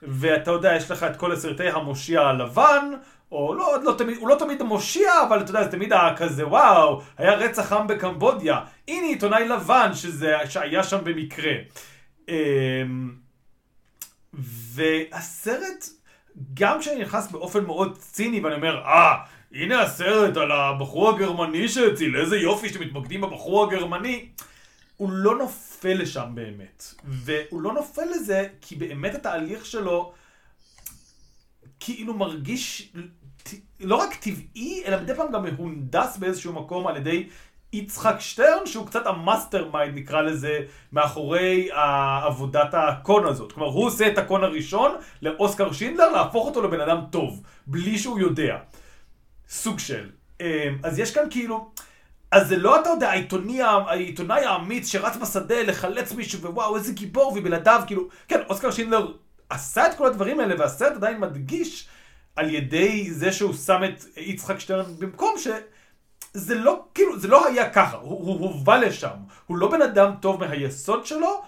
[0.01, 2.91] ואתה יודע, יש לך את כל הסרטי המושיע הלבן,
[3.31, 6.47] או לא, לא תמיד, הוא לא תמיד המושיע, אבל אתה יודע, זה תמיד היה כזה,
[6.47, 11.51] וואו, היה רצח עם בקמבודיה, הנה עיתונאי לבן שזה, שהיה שם במקרה.
[12.29, 13.15] אמ,
[14.33, 15.89] והסרט,
[16.53, 19.15] גם כשאני נכנס באופן מאוד ציני ואני אומר, אה,
[19.51, 24.29] הנה הסרט על הבחור הגרמני שהציל, איזה יופי שמתמקדים בבחור הגרמני,
[24.97, 26.93] הוא לא נופל לשם באמת.
[27.03, 30.13] והוא לא נופל לזה כי באמת התהליך שלו
[31.79, 32.93] כאילו מרגיש
[33.79, 37.27] לא רק טבעי, אלא מדי פעם גם מהונדס באיזשהו מקום על ידי
[37.73, 40.59] יצחק שטרן, שהוא קצת ה mastermind נקרא לזה,
[40.93, 41.69] מאחורי
[42.25, 43.51] עבודת ה con הזאת.
[43.51, 47.97] כלומר, הוא עושה את ה con הראשון לאוסקר שינדלר, להפוך אותו לבן אדם טוב, בלי
[47.97, 48.57] שהוא יודע.
[49.49, 50.09] סוג של.
[50.41, 50.45] אמ,
[50.83, 51.71] אז יש כאן כאילו...
[52.31, 57.33] אז זה לא, אתה יודע, העיתוני, העיתונאי האמיץ שרץ בשדה לחלץ מישהו, ווואו, איזה גיבור,
[57.35, 58.07] ובלעדיו, כאילו...
[58.27, 59.13] כן, אוסקר שינדלר
[59.49, 61.87] עשה את כל הדברים האלה, והסרט עדיין מדגיש
[62.35, 65.47] על ידי זה שהוא שם את יצחק שטרן במקום ש...
[66.33, 69.15] זה לא, כאילו, זה לא היה ככה, הוא, הובא לשם.
[69.45, 71.43] הוא לא בן אדם טוב מהיסוד שלו,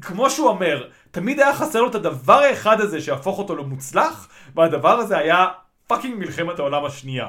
[0.00, 4.98] כמו שהוא אומר, תמיד היה חסר לו את הדבר האחד הזה שיהפוך אותו למוצלח, והדבר
[4.98, 5.46] הזה היה
[5.86, 7.28] fucking מלחמת העולם השנייה.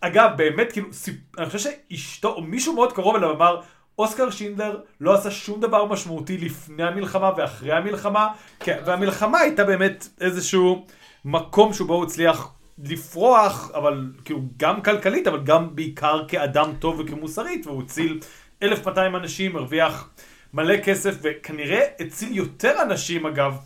[0.00, 1.14] אגב, באמת, כאילו, סיפ...
[1.38, 3.60] אני חושב שאשתו, או מישהו מאוד קרוב אליו אמר,
[3.98, 8.28] אוסקר שינדלר לא עשה שום דבר משמעותי לפני המלחמה ואחרי המלחמה,
[8.60, 10.86] כן, והמלחמה הייתה באמת איזשהו
[11.24, 12.52] מקום שבו הוא הצליח
[12.84, 18.20] לפרוח, אבל כאילו גם כלכלית, אבל גם בעיקר כאדם טוב וכמוסרית, והוא הציל
[18.62, 20.10] 1,200 אנשים, הרוויח
[20.54, 23.56] מלא כסף, וכנראה הציל יותר אנשים אגב.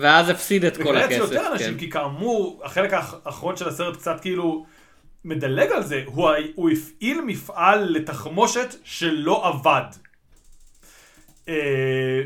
[0.00, 1.32] ואז הפסיד את כל וכנראה הציל הכסף.
[1.32, 1.78] יותר אנשים, כן.
[1.78, 4.66] כי כאמור, החלק האחרון של הסרט קצת כאילו
[5.26, 9.82] מדלג על זה, הוא, הוא הפעיל מפעל לתחמושת שלא עבד.
[11.48, 12.22] אה,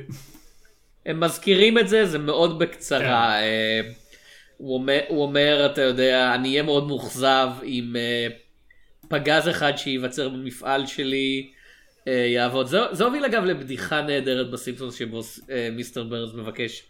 [1.06, 2.98] הם מזכירים את זה, זה מאוד בקצרה.
[3.00, 3.12] כן.
[3.12, 3.80] אה,
[4.56, 8.26] הוא אומר, הוא אומר, אתה יודע, אני אהיה מאוד מאוכזב אם אה,
[9.08, 11.50] פגז אחד שייווצר במפעל שלי
[12.06, 12.66] יעבוד.
[12.66, 15.20] זה, זה הוביל אגב לבדיחה נהדרת בסימפסונס שבו
[15.72, 16.82] מיסטר ברנס מבקש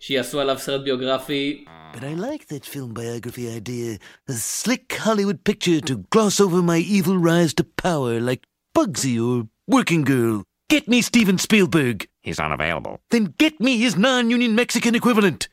[0.00, 1.64] שיעשו עליו סרט ביוגרפי.
[1.94, 3.98] But I like that film biography idea.
[4.28, 8.42] A slick Hollywood picture to gloss over my evil rise to power like
[8.74, 10.44] Bugsy or Working Girl.
[10.68, 12.06] Get me Steven Spielberg.
[12.22, 13.00] He's unavailable.
[13.10, 15.48] Then get me his non-union Mexican equivalent.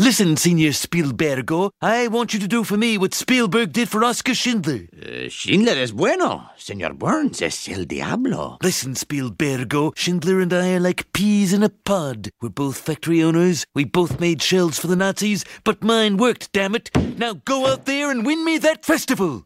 [0.00, 4.32] Listen, Senor Spielbergo, I want you to do for me what Spielberg did for Oscar
[4.32, 4.86] Schindler.
[4.96, 6.50] Uh, Schindler es bueno.
[6.56, 8.58] Señor Burns es el diablo.
[8.62, 12.30] Listen, Spielbergo, Schindler and I are like peas in a pod.
[12.40, 13.66] We're both factory owners.
[13.74, 16.90] We both made shells for the Nazis, but mine worked, damn it.
[17.18, 19.42] Now go out there and win me that festival.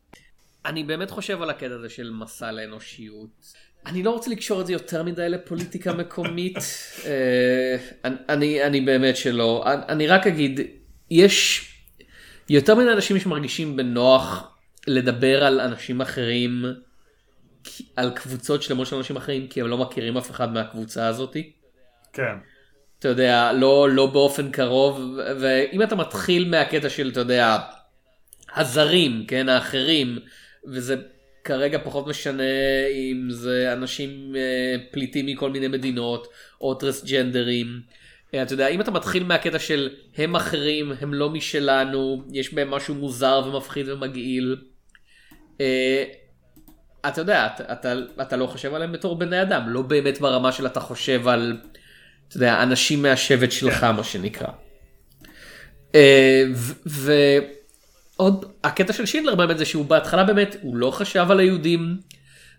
[0.66, 3.55] אני באמת חושב על הקטע הזה של מסע לאנושיות.
[3.88, 6.58] אני לא רוצה לקשור את זה יותר מדי לפוליטיקה מקומית.
[7.06, 9.63] אה, אני- אני, אני באמת שלא.
[9.67, 10.60] אני, אני רק אגיד,
[11.12, 11.65] יש
[12.50, 14.56] יותר מדי אנשים שמרגישים בנוח
[14.88, 16.65] לדבר על אנשים אחרים,
[17.95, 21.52] על קבוצות שלמות של אנשים אחרים, כי הם לא מכירים אף אחד מהקבוצה הזאתי.
[22.13, 22.36] כן.
[23.00, 25.02] אתה יודע, לא, לא באופן קרוב,
[25.39, 27.58] ואם אתה מתחיל מהקטע של, אתה יודע,
[28.56, 30.19] הזרים, כן, האחרים,
[30.67, 30.95] וזה
[31.47, 32.43] כרגע פחות משנה
[32.93, 36.27] אם זה אנשים אה, פליטים מכל מיני מדינות,
[36.62, 37.81] או טרנסג'נדרים.
[38.33, 42.71] אה, אתה יודע, אם אתה מתחיל מהקטע של הם אחרים, הם לא משלנו, יש בהם
[42.71, 44.57] משהו מוזר ומפחיד ומגעיל,
[45.62, 46.03] אה,
[47.07, 50.65] אתה יודע, אתה, אתה, אתה לא חושב עליהם בתור בני אדם, לא באמת ברמה של
[50.65, 51.57] אתה חושב על,
[52.27, 54.47] אתה יודע, אנשים מהשבט שלך, מה שנקרא.
[55.95, 56.43] אה,
[56.88, 57.57] ו-
[58.19, 61.97] ועוד, הקטע של שינדלר באמת זה שהוא בהתחלה באמת, הוא לא חשב על היהודים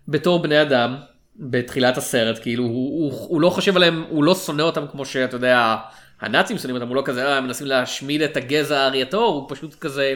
[0.07, 0.95] בתור בני אדם,
[1.35, 5.35] בתחילת הסרט, כאילו, הוא, הוא, הוא לא חושב עליהם, הוא לא שונא אותם כמו שאתה
[5.35, 5.75] יודע,
[6.21, 9.55] הנאצים שונאים אותם, הוא לא כזה, אה, הם מנסים להשמיד את הגזע הארי הטהור, הוא
[9.55, 10.15] פשוט כזה,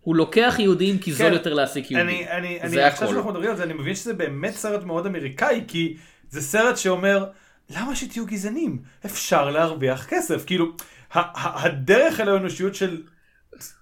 [0.00, 1.32] הוא לוקח יהודים כי זול כן.
[1.32, 2.08] יותר להעסיק יהודים.
[2.08, 3.14] אני, אני, אני, זה עכשיו הכל.
[3.14, 5.96] שאנחנו מדברים על זה, אני מבין שזה באמת סרט מאוד אמריקאי, כי
[6.30, 7.24] זה סרט שאומר,
[7.70, 8.78] למה שתהיו גזענים?
[9.06, 10.44] אפשר להרוויח כסף.
[10.44, 10.66] כאילו,
[11.12, 13.02] הדרך אל האנושיות של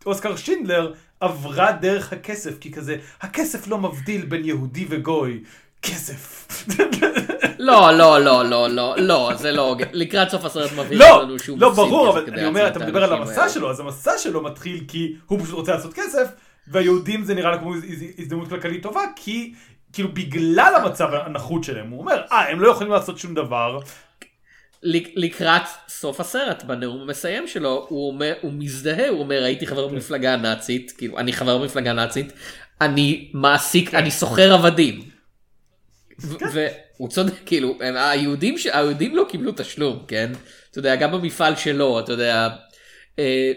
[0.07, 5.41] אוסקר שינדלר עברה דרך הכסף, כי כזה, הכסף לא מבדיל בין יהודי וגוי.
[5.83, 6.49] כסף.
[7.59, 9.85] לא, לא, לא, לא, לא, לא, זה לא הוגן.
[9.93, 12.69] לקראת סוף הסרט מבהיר לא, לנו שהוא לא מפסיד ברור, כסף אבל כדי אני אומר,
[12.69, 13.53] אתה את מדבר על המסע האלה.
[13.53, 16.29] שלו, אז המסע שלו מתחיל כי הוא פשוט רוצה לעשות כסף,
[16.69, 19.55] והיהודים זה נראה לו כמו הז- הז- הזדמנות כלכלית טובה, כי
[19.93, 23.79] כאילו בגלל המצב הנחות שלהם, הוא אומר, אה, הם לא יכולים לעשות שום דבר,
[24.83, 25.63] לק- לקראת
[26.05, 30.93] סוף הסרט, בנאום המסיים שלו, הוא אומר, הוא מזדהה, הוא אומר, הייתי חבר במפלגה הנאצית,
[30.99, 32.33] כאילו, אני חבר במפלגה הנאצית,
[32.81, 35.01] אני מעסיק, אני סוחר עבדים.
[36.23, 36.37] ו-
[36.97, 40.33] והוא צודק, כאילו, הם- היהודים, ש- היהודים לא קיבלו תשלום, כן?
[40.71, 42.49] אתה יודע, גם במפעל שלו, אתה יודע,
[43.19, 43.53] אה,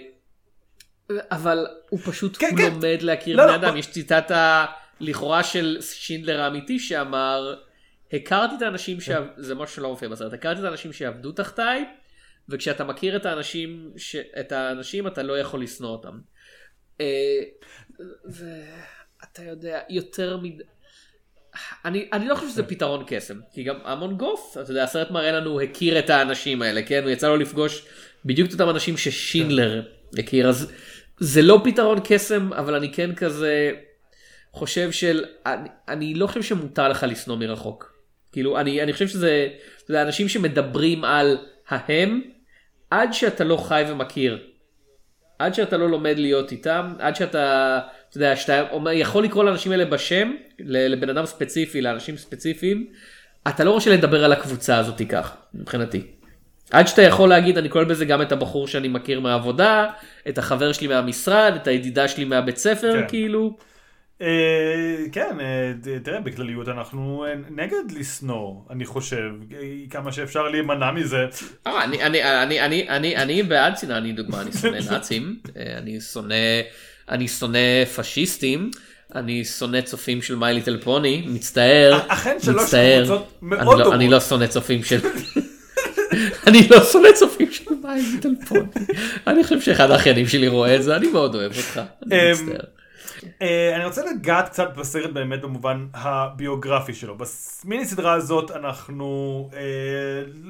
[1.31, 2.71] אבל הוא פשוט כן, הוא כן.
[2.73, 4.65] לומד להכיר לא, בני לא, אדם, בוא- יש ציטטה
[4.99, 7.55] לכאורה של שינדלר האמיתי שאמר,
[8.13, 9.09] הכרתי את האנשים, ש...
[9.37, 11.85] זה משהו שלא מופיע בסרט, הכרתי את האנשים שעבדו תחתיי,
[12.49, 14.15] וכשאתה מכיר את האנשים, ש...
[14.15, 16.19] את האנשים אתה לא יכול לשנוא אותם.
[17.01, 17.41] אה,
[18.25, 20.61] ואתה יודע, יותר מד...
[21.85, 25.31] אני, אני לא חושב שזה פתרון קסם, כי גם המון גוף, אתה יודע, הסרט מראה
[25.31, 27.03] לנו, הכיר את האנשים האלה, כן?
[27.03, 27.85] הוא יצא לו לפגוש
[28.25, 29.81] בדיוק את אותם אנשים ששינדלר
[30.17, 30.71] הכיר, אז
[31.19, 33.71] זה לא פתרון קסם, אבל אני כן כזה
[34.51, 37.97] חושב של, אני, אני לא חושב שמותר לך לשנוא מרחוק.
[38.31, 39.47] כאילו, אני, אני חושב שזה,
[39.83, 42.21] אתה יודע, אנשים שמדברים על ההם,
[42.89, 44.39] עד שאתה לא חי ומכיר.
[45.39, 49.85] עד שאתה לא לומד להיות איתם, עד שאתה, אתה יודע, שאתה יכול לקרוא לאנשים האלה
[49.85, 52.87] בשם, לבן אדם ספציפי, לאנשים ספציפיים,
[53.47, 56.01] אתה לא רוצה לדבר על הקבוצה הזאת כך, מבחינתי.
[56.71, 59.85] עד שאתה יכול להגיד, אני כולל בזה גם את הבחור שאני מכיר מהעבודה,
[60.29, 63.07] את החבר שלי מהמשרד, את הידידה שלי מהבית ספר, כן.
[63.07, 63.57] כאילו.
[64.21, 69.29] אה, כן, אה, תראה, בכלליות אנחנו אה, נגד לשנוא, אני חושב,
[69.89, 71.25] כמה שאפשר להימנע מזה.
[71.65, 75.39] אני, בעד שנאה, אני דוגמה, אני שונא נאצים,
[77.09, 78.71] אני שונא, פשיסטים,
[79.15, 83.93] אני שונא צופים של מיי ליטל פוני, מצטער, אכן שלוש קבוצות אני מאוד לא- דומות.
[83.93, 84.99] אני לא שונא צופים של,
[86.47, 88.61] אני לא שונא צופים של מיי ליטל פוני,
[89.27, 92.76] אני חושב שאחד האחיינים שלי רואה את זה, אני מאוד אוהב אותך, אני אמ, מצטער.
[93.41, 97.17] אה, אני רוצה לגעת קצת בסרט באמת במובן הביוגרפי שלו.
[97.65, 99.59] במיני סדרה הזאת אנחנו, אה,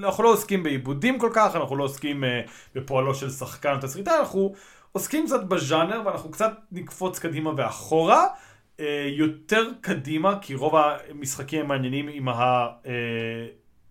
[0.04, 2.42] אנחנו לא עוסקים בעיבודים כל כך, אנחנו לא עוסקים אה,
[2.76, 4.54] בפועלו של שחקן או תסריטאי, אנחנו
[4.92, 8.26] עוסקים קצת בז'אנר ואנחנו קצת נקפוץ קדימה ואחורה.
[9.18, 12.68] יותר קדימה, כי רוב המשחקים המעניינים עם ה...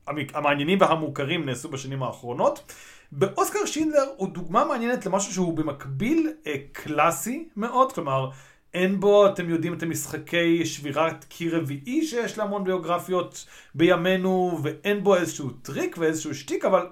[0.07, 2.73] המ- המעניינים והמוכרים נעשו בשנים האחרונות.
[3.13, 6.33] באוסקר שינדלר הוא דוגמה מעניינת למשהו שהוא במקביל
[6.73, 8.31] קלאסי מאוד, כלומר
[8.77, 15.17] אין בו, אתם יודעים, את המשחקי שבירת קיר רביעי שיש להמון ביוגרפיות בימינו, ואין בו
[15.17, 16.87] איזשהו טריק ואיזשהו שטיק, אבל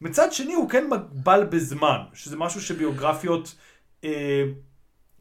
[0.00, 3.54] מצד שני הוא כן מוגבל בזמן, שזה משהו שביוגרפיות
[4.04, 4.44] אה,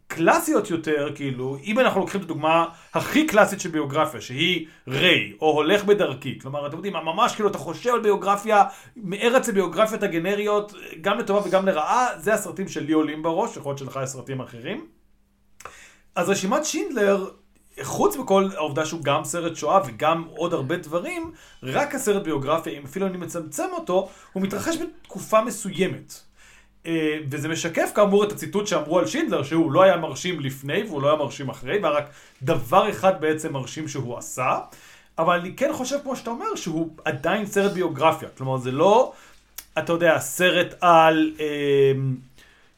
[0.08, 5.52] קלאסיות יותר, כאילו, אם אנחנו לוקחים את הדוגמה הכי קלאסית של ביוגרפיה, שהיא ריי, או
[5.52, 8.64] הולך בדרכי, כלומר, אתם יודעים, ממש כאילו אתה חושב על ביוגרפיה,
[8.96, 14.00] מארץ הביוגרפיות הגנריות, גם לטובה וגם לרעה, זה הסרטים שלי עולים בראש, יכול להיות שלך
[14.04, 15.01] יש סרטים אחרים.
[16.16, 17.30] אז רשימת שינדלר,
[17.84, 21.32] חוץ מכל העובדה שהוא גם סרט שואה וגם עוד הרבה דברים,
[21.64, 26.20] רק הסרט ביוגרפיה, אם אפילו אני מצמצם אותו, הוא מתרחש בתקופה מסוימת.
[26.86, 31.02] אה, וזה משקף כאמור את הציטוט שאמרו על שינדלר, שהוא לא היה מרשים לפני והוא
[31.02, 32.10] לא היה מרשים אחרי, והיה רק
[32.44, 34.60] דבר אחד בעצם מרשים שהוא עשה.
[35.18, 38.30] אבל אני כן חושב, כמו שאתה אומר, שהוא עדיין סרט ביוגרפיה.
[38.38, 39.14] כלומר, זה לא,
[39.78, 41.92] אתה יודע, סרט על אה,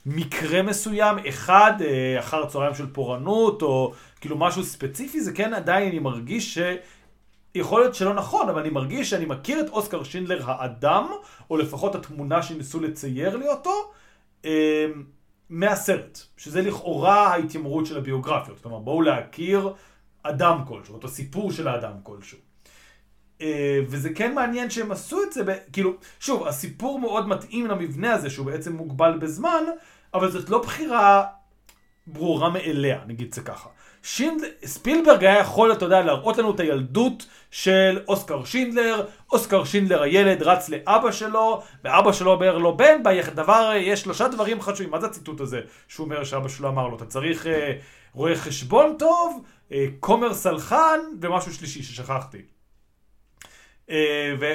[0.05, 5.89] מקרה מסוים, אחד, אה, אחר צהריים של פורענות, או כאילו משהו ספציפי, זה כן עדיין,
[5.89, 6.59] אני מרגיש ש...
[7.55, 11.07] יכול להיות שלא נכון, אבל אני מרגיש שאני מכיר את אוסקר שינדלר האדם,
[11.49, 13.91] או לפחות התמונה שניסו לצייר לי אותו,
[14.45, 14.85] אה,
[15.49, 16.19] מהסרט.
[16.37, 18.59] שזה לכאורה ההתיימרות של הביוגרפיות.
[18.59, 19.73] כלומר, בואו להכיר
[20.23, 22.37] אדם כלשהו, אותו סיפור של האדם כלשהו.
[23.41, 25.51] אה, וזה כן מעניין שהם עשו את זה, ב...
[25.73, 29.63] כאילו, שוב, הסיפור מאוד מתאים למבנה הזה, שהוא בעצם מוגבל בזמן,
[30.13, 31.23] אבל זאת לא בחירה
[32.07, 33.69] ברורה מאליה, נגיד זה ככה.
[34.03, 34.43] שינד...
[34.65, 40.43] ספילברג היה יכול, אתה יודע, להראות לנו את הילדות של אוסקר שינדלר, אוסקר שינדלר הילד
[40.43, 43.03] רץ לאבא שלו, ואבא שלו אומר לו, בן,
[43.35, 46.97] דבר, יש שלושה דברים חשובים, מה זה הציטוט הזה שהוא אומר שאבא שלו אמר לו,
[46.97, 47.73] אתה צריך אה,
[48.13, 52.41] רואה חשבון טוב, אה, כומר סלחן ומשהו שלישי ששכחתי.
[53.89, 54.53] אה, ו...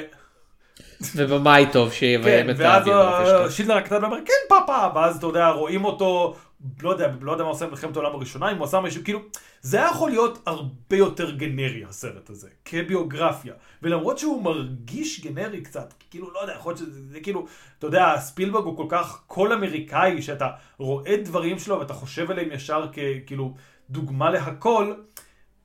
[1.15, 5.49] ובמאי טוב שיביים כן, את ואז הביוגרפיה שילדר הקטן אומר, כן פאפה, ואז אתה יודע,
[5.49, 6.35] רואים אותו,
[6.81, 9.19] לא יודע, לא יודע מה עושה במלחמת העולם הראשונה, אם הוא עשה משהו, כאילו,
[9.61, 13.53] זה היה יכול להיות הרבה יותר גנרי הסרט הזה, כביוגרפיה,
[13.83, 17.45] ולמרות שהוא מרגיש גנרי קצת, כאילו, לא יודע, יכול להיות שזה זה, כאילו,
[17.79, 22.51] אתה יודע, ספילברג הוא כל כך קול אמריקאי, שאתה רואה דברים שלו ואתה חושב עליהם
[22.51, 23.53] ישר ככאילו
[23.89, 24.93] דוגמה להכל,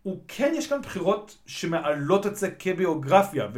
[0.02, 3.48] הוא כן, יש כאן בחירות שמעלות את זה כביוגרפיה,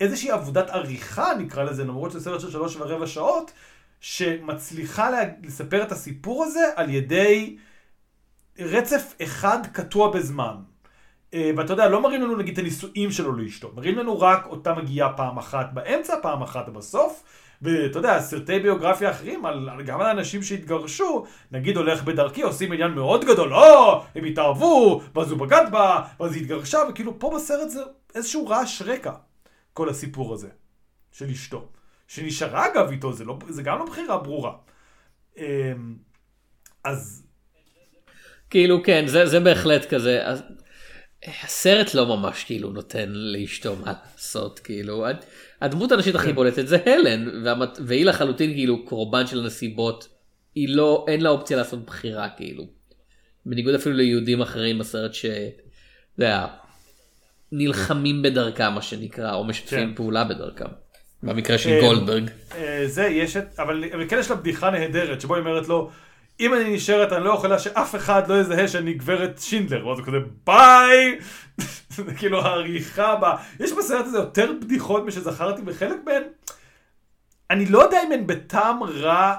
[0.00, 3.52] ואיזושהי עבודת עריכה נקרא לזה, למרות שזה סרט של שלוש ורבע שעות,
[4.00, 5.18] שמצליחה לה...
[5.42, 7.56] לספר את הסיפור הזה על ידי
[8.58, 10.54] רצף אחד קטוע בזמן.
[11.34, 14.74] אה, ואתה יודע, לא מראים לנו נגיד את הנישואים שלו לאשתו, מראים לנו רק אותה
[14.74, 17.22] מגיעה פעם אחת באמצע, פעם אחת בסוף,
[17.62, 22.90] ואתה יודע, סרטי ביוגרפיה אחרים, על, גם על אנשים שהתגרשו, נגיד הולך בדרכי, עושים עניין
[22.90, 27.70] מאוד גדול, או, הם התאהבו, ואז הוא בגד בה, ואז היא התגרשה, וכאילו פה בסרט
[27.70, 27.80] זה
[28.14, 29.12] איזשהו רעש רקע,
[29.78, 30.48] כל הסיפור הזה,
[31.12, 31.68] של אשתו.
[32.08, 34.52] שנשארה אגב איתו, זה, לא, זה גם לא בחירה ברורה.
[35.36, 35.96] אמ,
[36.84, 37.26] אז...
[38.50, 40.26] כאילו כן, זה, זה בהחלט כזה.
[40.26, 40.42] אז,
[41.44, 45.06] הסרט לא ממש כאילו נותן לאשתו מה לעשות, כאילו.
[45.60, 47.78] הדמות הנשית הכי בולטת זה הלן, והמת...
[47.86, 50.08] והיא לחלוטין כאילו קורבן של הנסיבות.
[50.54, 52.64] היא לא, אין לה אופציה לעשות בחירה כאילו.
[53.46, 55.24] בניגוד אפילו ליהודים אחרים בסרט ש...
[55.24, 56.46] אתה יודע,
[57.52, 59.94] נלחמים בדרכם מה שנקרא, או משתפים כן.
[59.94, 60.64] פעולה בדרכם.
[61.22, 62.30] במקרה של אה, גולדברג.
[62.54, 63.60] אה, זה, יש את...
[63.60, 65.90] אבל כן יש לה בדיחה נהדרת, שבו היא אומרת לו,
[66.40, 69.86] אם אני נשארת, אני לא יכולה שאף אחד לא יזהה שאני גברת שינדלר.
[69.86, 71.18] ואז הוא כזה, ביי!
[71.96, 73.36] זה כאילו העריכה בה.
[73.60, 76.22] יש בסרט הזה יותר בדיחות משזכרתי, וחלק מהן...
[77.50, 79.36] אני לא יודע אם הן בטעם רע,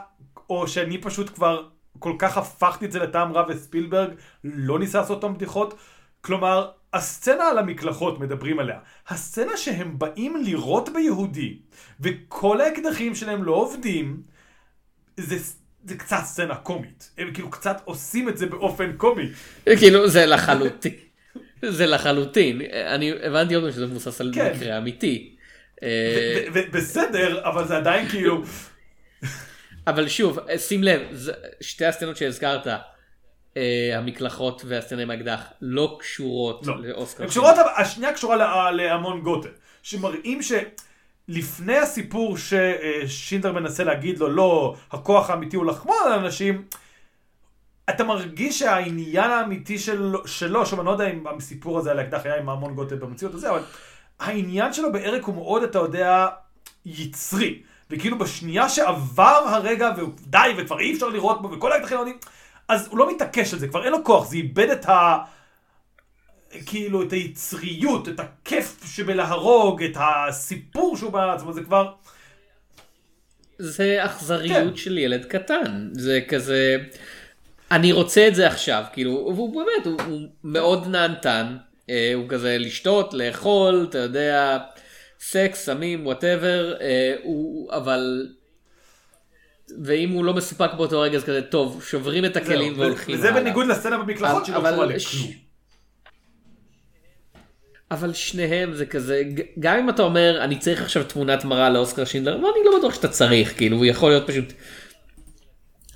[0.50, 1.68] או שאני פשוט כבר
[2.00, 4.10] כל כך הפכתי את זה לטעם רע וספילברג
[4.44, 5.74] לא ניסה לעשות אותן בדיחות.
[6.22, 8.80] כלומר, הסצנה על המקלחות מדברים עליה.
[9.08, 11.58] הסצנה שהם באים לירות ביהודי,
[12.00, 14.22] וכל האקדחים שלהם לא עובדים,
[15.18, 15.36] זה,
[15.84, 17.12] זה קצת סצנה קומית.
[17.18, 19.30] הם כאילו קצת עושים את זה באופן קומי.
[19.66, 20.94] כאילו זה לחלוטין.
[21.66, 22.62] זה לחלוטין.
[22.72, 24.54] אני הבנתי עוד פעם שזה מבוסס על כן.
[24.56, 25.36] מקרה אמיתי.
[25.84, 28.44] אה, בסדר, אבל זה עדיין כאילו...
[29.88, 31.02] אבל שוב, שים לב,
[31.62, 32.78] שתי הסצנות שהזכרת, אה,
[33.96, 36.76] המקלחות והסצנה עם האקדח, לא קשורות לא.
[36.82, 37.24] לאוסקר.
[37.24, 39.50] הן קשורות, אבל השנייה קשורה לה- להמון גוטה.
[39.84, 46.66] שמראים שלפני הסיפור ששינדר מנסה להגיד לו, לא, הכוח האמיתי הוא לחמוד על אנשים,
[47.90, 52.22] אתה מרגיש שהעניין האמיתי שלו, שלו, שוב, אני לא יודע אם הסיפור הזה על האקדח
[52.26, 53.62] היה עם המון גוטה במציאות הזה, אבל
[54.20, 56.28] העניין שלו בערק הוא מאוד, אתה יודע,
[56.86, 57.62] יצרי.
[57.92, 62.18] וכאילו בשנייה שעבר הרגע, ודי, וכבר אי אפשר לראות בו, וכל האקדחים עונים,
[62.70, 65.18] אז הוא לא מתעקש על זה, כבר אין לו כוח, זה איבד את ה...
[66.66, 71.92] כאילו, את היצריות, את הכיף שבלהרוג, את הסיפור שהוא בעצמו, זה כבר...
[73.58, 74.76] זה אכזריות כן.
[74.76, 75.90] של ילד קטן.
[75.94, 76.78] זה כזה,
[77.72, 81.58] אני רוצה את זה עכשיו, כאילו, והוא באמת, הוא, הוא מאוד נהנתן.
[81.90, 84.58] אה, הוא כזה לשתות, לאכול, אתה יודע,
[85.20, 86.74] סקס, סמים, whatever,
[87.70, 88.28] אבל...
[89.84, 93.30] ואם הוא לא מסופק באותו רגע אז כזה טוב שוברים את הכלים זהו, והולכים וזה
[93.30, 93.42] הלאה.
[93.42, 95.32] בניגוד לסצנה במקלחות אבל- שלא אבל קשורה ש- לכלום.
[97.92, 99.24] אבל שניהם זה כזה
[99.60, 102.94] גם אם אתה אומר אני צריך עכשיו תמונת מראה לאוסקר שינדלר לא, אני לא בטוח
[102.94, 104.46] שאתה צריך כאילו הוא יכול להיות פשוט.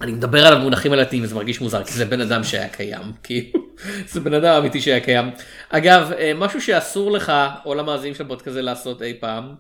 [0.02, 3.60] אני מדבר על המונחים הלטיניים זה מרגיש מוזר כי זה בן אדם שהיה קיים כאילו
[4.08, 5.30] זה בן אדם אמיתי שהיה קיים.
[5.70, 7.32] אגב אה, משהו שאסור לך
[7.66, 9.56] או למאזינים של הפודקאסט הזה לעשות אי פעם.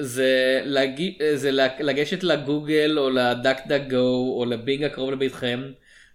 [0.00, 5.62] זה, להגיע, זה לגשת לגוגל או לדק דק גו או לבינג הקרוב לביתכם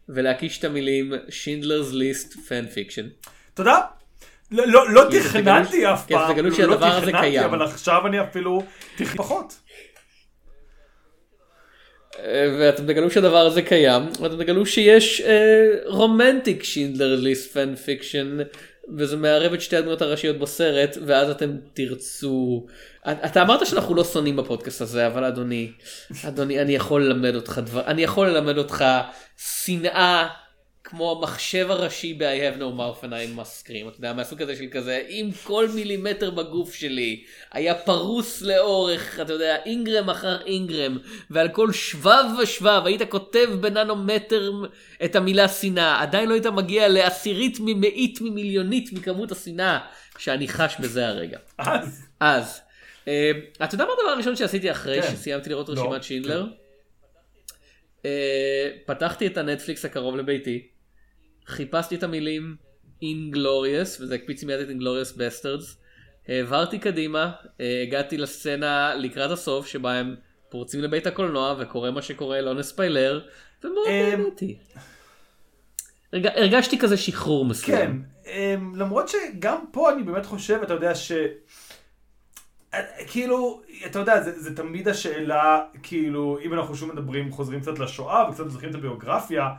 [0.10, 3.08] ולהקיש את המילים Schindler's List fan fiction.
[3.54, 3.80] תודה.
[4.52, 7.44] לא, לא, לא תכננתי אף אתה פעם, תגלו לא שהדבר הזה קיים.
[7.44, 8.64] אבל עכשיו אני אפילו
[8.96, 9.54] תכנן פחות.
[12.60, 15.22] ואתם תגלו שהדבר הזה קיים ואתם תגלו שיש
[15.86, 18.38] romantic Schindler's List fan fiction
[18.98, 22.66] וזה מערב את שתי הדמויות הראשיות בסרט ואז אתם תרצו.
[23.12, 25.72] אתה אמרת שאנחנו לא שונאים בפודקאסט הזה אבל אדוני
[26.28, 28.86] אדוני אני יכול ללמד אותך דבר אני יכול ללמד אותך
[29.38, 30.28] שנאה
[30.88, 33.88] כמו המחשב הראשי ב-I have no mouth and I must scream.
[33.88, 39.34] אתה יודע מהסוג הזה של כזה אם כל מילימטר בגוף שלי היה פרוס לאורך אתה
[39.34, 40.98] יודע אינגרם אחר אינגרם
[41.30, 44.52] ועל כל שבב ושבב היית כותב בננומטר
[45.06, 49.80] את המילה שנאה עדיין לא היית מגיע לעשירית ממאית ממיליונית מכמות השנאה
[50.18, 51.38] שאני חש בזה הרגע.
[51.58, 52.62] אז, אז
[53.64, 55.08] אתה יודע מה הדבר הראשון שעשיתי אחרי כן.
[55.12, 56.46] שסיימתי לראות לא, רשימת שינדלר?
[58.06, 60.68] אה, פתחתי את הנטפליקס הקרוב לביתי,
[61.48, 62.56] חיפשתי את המילים
[63.04, 65.66] Inglorious וזה הקפיץ מיד את Inglorious Bastards,
[66.28, 67.32] העברתי קדימה,
[67.62, 70.16] אה, הגעתי לסצנה לקראת הסוף שבה הם
[70.50, 73.22] פורצים לבית הקולנוע וקורה מה שקורה לא נספיילר
[73.64, 74.58] ומאוד נהניתי.
[76.14, 78.04] הרג- הרגשתי כזה שחרור מסוים.
[78.26, 78.32] כן,
[78.76, 81.12] למרות שגם פה אני באמת חושב, אתה יודע ש...
[83.08, 88.30] כאילו, אתה יודע, זה, זה תמיד השאלה, כאילו, אם אנחנו שוב מדברים, חוזרים קצת לשואה
[88.30, 89.50] וקצת זוכרים את הביוגרפיה,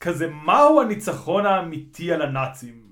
[0.00, 2.90] כזה, מהו הניצחון האמיתי על הנאצים?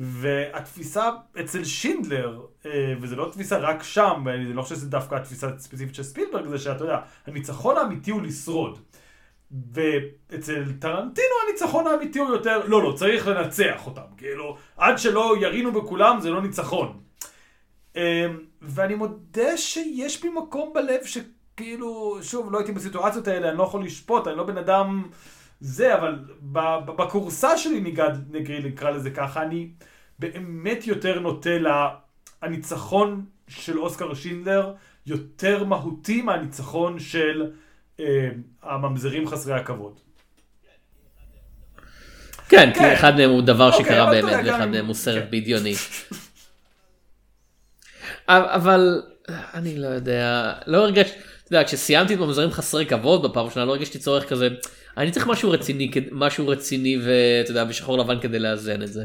[0.00, 5.48] והתפיסה אצל שינדלר, אה, וזה לא תפיסה רק שם, ואני לא חושב שזה דווקא התפיסה
[5.48, 8.78] הספציפית של ספילברג, זה שאתה יודע, הניצחון האמיתי הוא לשרוד.
[9.72, 14.02] ואצל טרנטינו הניצחון האמיתי הוא יותר, לא, לא, צריך לנצח אותם.
[14.16, 17.00] כאילו, עד שלא ירינו בכולם זה לא ניצחון.
[18.62, 23.84] ואני מודה שיש בי מקום בלב שכאילו, שוב, לא הייתי בסיטואציות האלה, אני לא יכול
[23.84, 25.08] לשפוט, אני לא בן אדם
[25.60, 26.18] זה, אבל
[26.86, 29.68] בכורסה שלי, ניגד, נגרי, נקרא לזה ככה, אני
[30.18, 31.50] באמת יותר נוטה
[32.42, 34.74] לניצחון של אוסקר שינדלר,
[35.06, 37.50] יותר מהותי מהניצחון של
[38.00, 38.28] אה,
[38.62, 40.00] הממזרים חסרי הכבוד.
[42.48, 42.92] כן, כי כן.
[42.92, 45.30] אחד מהם הוא דבר אוקיי, שקרה באמת, ואחד מהם הוא סרט כן.
[45.30, 45.74] בדיוני.
[48.28, 53.64] אבל אני לא יודע, לא הרגשתי, אתה יודע, כשסיימתי את ממזרים חסרי כבוד בפעם הראשונה,
[53.64, 54.48] לא הרגשתי צורך כזה,
[54.96, 59.04] אני צריך משהו רציני, משהו רציני ואתה יודע, בשחור לבן כדי לאזן את זה.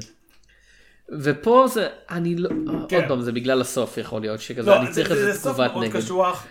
[1.22, 2.50] ופה זה, אני לא,
[2.90, 2.96] כן.
[2.96, 5.54] עוד פעם, זה בגלל הסוף יכול להיות, שכזה, לא, אני צריך זה, זה איזה סוף
[5.54, 5.96] תגובת מאוד נגד.
[5.96, 6.48] קשוח.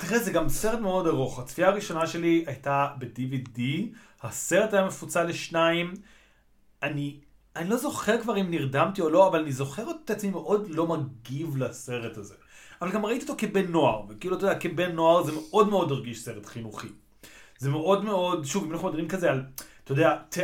[0.00, 1.38] תראה, זה גם סרט מאוד ארוך.
[1.38, 3.60] הצפייה הראשונה שלי הייתה ב-DVD,
[4.22, 5.94] הסרט היה מפוצל לשניים.
[6.82, 7.20] אני,
[7.56, 10.86] אני לא זוכר כבר אם נרדמתי או לא, אבל אני זוכר את עצמי מאוד לא
[10.86, 12.34] מגיב לסרט הזה.
[12.82, 16.18] אבל גם ראיתי אותו כבן נוער, וכאילו, אתה יודע, כבן נוער זה מאוד מאוד הרגיש
[16.24, 16.88] סרט חינוכי.
[17.58, 19.42] זה מאוד מאוד, שוב, אם אנחנו מדברים כזה על,
[19.84, 20.38] אתה יודע, ת...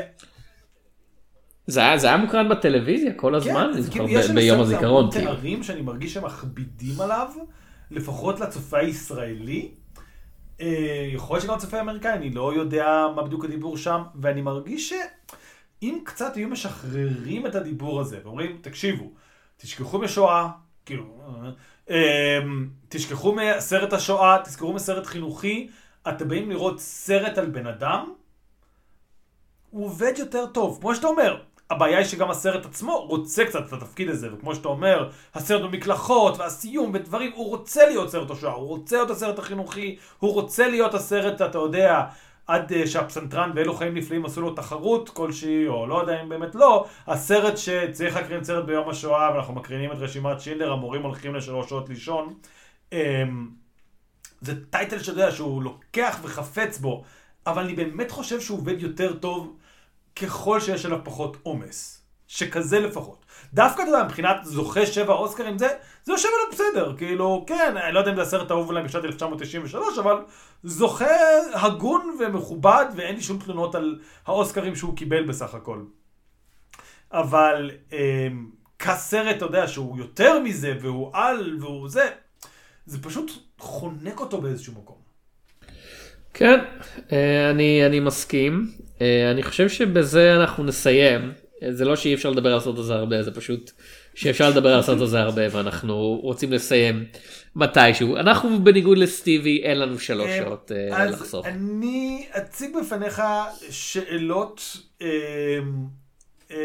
[1.66, 4.60] זה היה- זה היה מוקרן בטלוויזיה כל הזמן, אני זה זוכר כאילו, ב- יש ביום
[4.60, 4.98] הזיכרון.
[5.04, 5.26] המון כאילו.
[5.34, 7.28] תארים שאני מרגיש שהם מכבידים עליו,
[7.90, 9.70] לפחות לצופה הישראלי.
[10.60, 10.66] אה,
[11.14, 14.92] יכול להיות שגם לצופה האמריקאי, אני לא יודע מה בדיוק הדיבור שם, ואני מרגיש
[15.82, 19.10] שאם קצת היו משחררים את הדיבור הזה, ואומרים, תקשיבו,
[19.56, 20.48] תשכחו משואה,
[20.86, 21.50] כאילו, אה,
[21.90, 22.38] אה,
[22.88, 25.68] תשכחו מסרט השואה, תזכרו מסרט חינוכי,
[26.08, 28.12] אתם באים לראות סרט על בן אדם,
[29.70, 30.78] הוא עובד יותר טוב.
[30.80, 34.68] כמו שאתה אומר, הבעיה היא שגם הסרט עצמו רוצה קצת את התפקיד הזה, וכמו שאתה
[34.68, 39.96] אומר, הסרט במקלחות, והסיום, ודברים, הוא רוצה להיות סרט השואה, הוא רוצה להיות הסרט החינוכי,
[40.18, 42.04] הוא רוצה להיות הסרט, אתה יודע,
[42.46, 46.54] עד uh, שהפסנתרן ואלו חיים נפלאים עשו לו תחרות כלשהי, או לא יודע אם באמת
[46.54, 51.68] לא, הסרט שצריך להקרין סרט ביום השואה, ואנחנו מקרינים את רשימת שינדלר, המורים הולכים לשלוש
[51.68, 52.34] שעות לישון.
[52.90, 52.94] Um,
[54.40, 57.04] זה טייטל שאתה יודע שהוא לוקח וחפץ בו,
[57.46, 59.56] אבל אני באמת חושב שהוא עובד יותר טוב
[60.16, 62.01] ככל שיש עליו פחות עומס.
[62.32, 63.24] שכזה לפחות.
[63.54, 65.68] דווקא, אתה יודע, מבחינת זוכה שבע אוסקרים, זה,
[66.04, 66.96] זה יושב עליו בסדר.
[66.96, 70.16] כאילו, כן, אני לא יודע אם זה הסרט האהוב עליי בשנת 1993, אבל
[70.62, 71.14] זוכה
[71.52, 75.78] הגון ומכובד, ואין לי שום תלונות על האוסקרים שהוא קיבל בסך הכל.
[77.12, 78.28] אבל אה,
[78.78, 82.10] כסרט, אתה יודע, שהוא יותר מזה, והוא על, והוא זה,
[82.86, 84.96] זה פשוט חונק אותו באיזשהו מקום.
[86.34, 86.58] כן,
[87.12, 88.70] אה, אני, אני מסכים.
[89.00, 91.41] אה, אני חושב שבזה אנחנו נסיים.
[91.70, 93.70] זה לא שאי אפשר לדבר על הסרט הזה הרבה, זה פשוט
[94.14, 97.04] שאפשר לדבר על הסרט הזה הרבה ואנחנו רוצים לסיים
[97.56, 98.16] מתישהו.
[98.16, 101.46] אנחנו בניגוד לסטיבי אין לנו שלוש אה, שעות אה, אז לחסוך.
[101.46, 103.22] אני אציג בפניך
[103.70, 105.58] שאלות אה,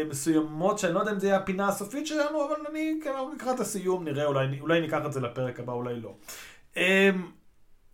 [0.08, 4.04] מסוימות, שאני לא יודע אם זה יהיה הפינה הסופית שלנו, אבל אני, כן, לקראת הסיום
[4.04, 6.14] נראה, אולי, אולי ניקח את זה לפרק הבא, אולי לא.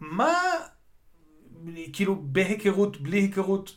[0.00, 0.32] מה,
[1.92, 3.76] כאילו, בהיכרות, בלי היכרות,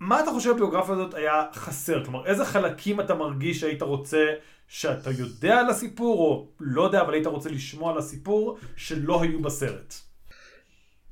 [0.00, 2.04] מה אתה חושב הביוגרפיה הזאת היה חסר?
[2.04, 4.24] כלומר, איזה חלקים אתה מרגיש שהיית רוצה
[4.68, 9.42] שאתה יודע על הסיפור, או לא יודע, אבל היית רוצה לשמוע על הסיפור, שלא היו
[9.42, 9.94] בסרט?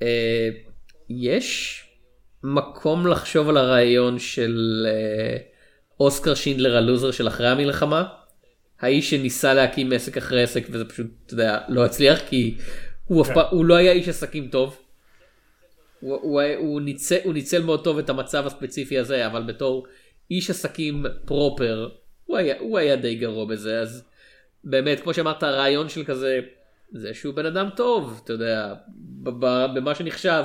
[0.02, 0.48] אה,
[1.08, 1.80] יש
[2.42, 5.36] מקום לחשוב על הרעיון של אה,
[6.00, 8.04] אוסקר שינדלר הלוזר של אחרי המלחמה.
[8.80, 12.56] האיש שניסה להקים עסק אחרי עסק וזה פשוט, אתה יודע, לא הצליח כי
[13.04, 13.34] הוא כן.
[13.34, 14.83] פעם, הוא לא היה איש עסקים טוב.
[16.04, 19.86] הוא, הוא, הוא, ניצל, הוא ניצל מאוד טוב את המצב הספציפי הזה, אבל בתור
[20.30, 21.88] איש עסקים פרופר,
[22.24, 24.04] הוא היה, הוא היה די גרוע בזה, אז
[24.64, 26.40] באמת, כמו שאמרת, הרעיון של כזה,
[26.92, 28.74] זה שהוא בן אדם טוב, אתה יודע,
[29.74, 30.44] במה שנחשב,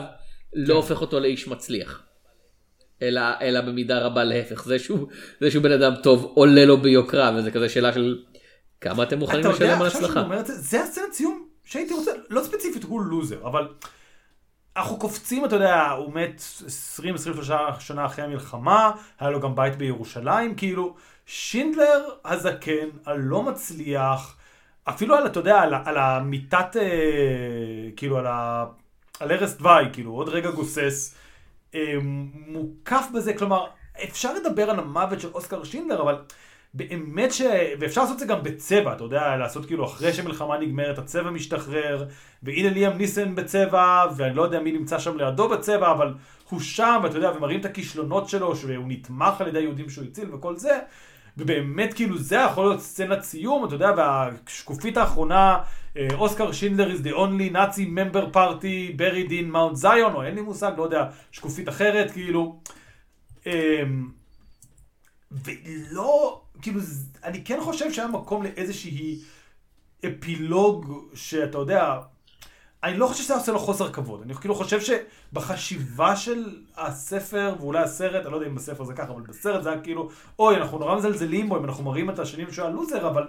[0.53, 2.03] לא הופך אותו לאיש מצליח.
[3.01, 5.07] אלא, אלא במידה רבה להפך, זה שהוא,
[5.41, 8.19] זה שהוא בן אדם טוב עולה לו ביוקרה, וזה כזה שאלה של
[8.81, 10.23] כמה אתם מוכנים לשלם על הצלחה.
[10.45, 13.67] זה הסצנת סיום שהייתי רוצה, לא ספציפית הוא לוזר, אבל
[14.79, 16.41] אנחנו קופצים, אתה יודע, הוא מת
[17.39, 24.37] 20-23 שנה אחרי המלחמה, היה לו גם בית בירושלים, כאילו, שינדלר הזקן, הלא מצליח,
[24.83, 28.65] אפילו על, אתה יודע, על, על המיטת, אה, כאילו, על ה...
[29.19, 31.15] על ערש דווי, כאילו, עוד רגע גוסס,
[31.75, 31.93] אה,
[32.47, 33.65] מוקף בזה, כלומר,
[34.03, 36.15] אפשר לדבר על המוות של אוסקר שינדלר, אבל
[36.73, 37.41] באמת ש...
[37.79, 42.05] ואפשר לעשות את זה גם בצבע, אתה יודע, לעשות כאילו אחרי שמלחמה נגמרת, הצבע משתחרר,
[42.43, 46.13] והנה ליאם ניסן בצבע, ואני לא יודע מי נמצא שם לידו בצבע, אבל
[46.49, 50.35] הוא שם, ואתה יודע, ומראים את הכישלונות שלו, שהוא נתמך על ידי יהודים שהוא הציל
[50.35, 50.79] וכל זה,
[51.37, 55.57] ובאמת כאילו זה יכול להיות סצנת סיום, אתה יודע, והשקופית האחרונה,
[55.97, 60.35] אה, אוסקר שינדלר is the only Nazi member party buried in Mount Zion, או אין
[60.35, 62.59] לי מושג, לא יודע, שקופית אחרת, כאילו.
[63.45, 64.09] אמ,
[65.31, 66.81] ולא, כאילו,
[67.23, 69.19] אני כן חושב שהיה מקום לאיזושהי
[70.05, 71.99] אפילוג שאתה יודע,
[72.83, 77.79] אני לא חושב שזה עושה לו חוסר כבוד, אני כאילו חושב שבחשיבה של הספר, ואולי
[77.79, 80.79] הסרט, אני לא יודע אם בספר זה ככה, אבל בסרט זה היה כאילו, אוי, אנחנו
[80.79, 83.27] נורא מזלזלים בו, אם אנחנו מראים את השנים שהוא היה לוזר, אבל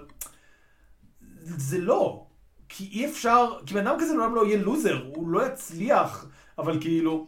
[1.43, 2.25] זה לא.
[2.69, 6.25] כי אי אפשר, כי בן אדם כזה לעולם לא יהיה לוזר, הוא לא יצליח,
[6.57, 7.27] אבל כאילו,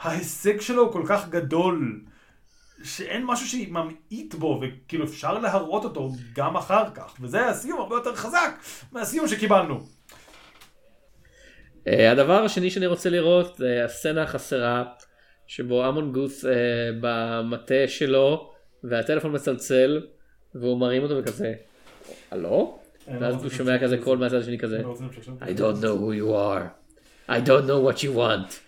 [0.00, 2.00] ההישג שלו הוא כל כך גדול,
[2.82, 7.96] שאין משהו שממעיט בו, וכאילו אפשר להראות אותו גם אחר כך, וזה היה סיום הרבה
[7.96, 8.58] יותר חזק
[8.92, 9.80] מהסיום שקיבלנו.
[11.86, 14.84] אה, הדבר השני שאני רוצה לראות זה הסצנה החסרה
[15.46, 16.50] שבו אמון גוס אה,
[17.00, 18.52] במטה שלו
[18.84, 20.06] והטלפון מצלצל
[20.54, 21.54] והוא מרים אותו וכזה
[22.30, 22.78] הלו?
[23.20, 24.82] ואז הוא שומע כזה קול מהצד השני כזה
[25.40, 26.78] I don't know who you are.
[27.28, 28.67] I don't know what you want.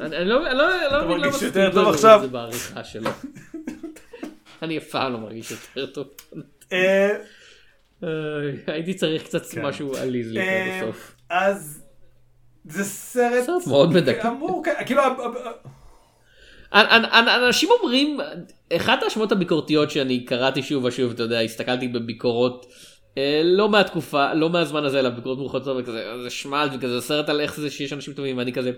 [0.00, 2.16] אני לא לא- לא מבין למה טוב עושה עכשיו?
[2.16, 3.10] את זה בעריכה שלו.
[4.62, 6.06] אני אף פעם לא מרגיש יותר טוב.
[6.72, 7.16] אה,
[8.04, 8.08] אה,
[8.66, 9.62] הייתי צריך קצת כן.
[9.62, 11.14] משהו עליז לקראת אה, הסוף.
[11.30, 11.82] אז
[12.64, 14.30] זה סרט מאוד מדכא.
[14.86, 15.02] כאילו,
[17.46, 18.20] אנשים אומרים,
[18.76, 22.66] אחת ההאשמות הביקורתיות שאני קראתי שוב ושוב, אתה יודע, הסתכלתי בביקורות,
[23.18, 27.40] אה, לא מהתקופה, לא מהזמן הזה, אלא ביקורות מאוחרות וכזה, זה שמלט וכזה, סרט על
[27.40, 28.70] איך זה שיש אנשים טובים, ואני כזה,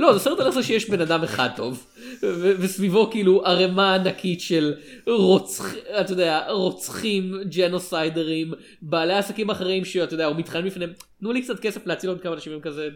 [0.00, 1.86] לא, זה סרט על איך זה שיש בן אדם אחד טוב,
[2.22, 4.74] ו- וסביבו כאילו ערימה ענקית של
[5.06, 11.42] רוצח, אתה יודע, רוצחים, ג'נוסיידרים, בעלי עסקים אחרים שאתה יודע, הוא מתחנן בפניהם, תנו לי
[11.42, 12.88] קצת כסף להציל עוד כמה אנשים, הם כזה,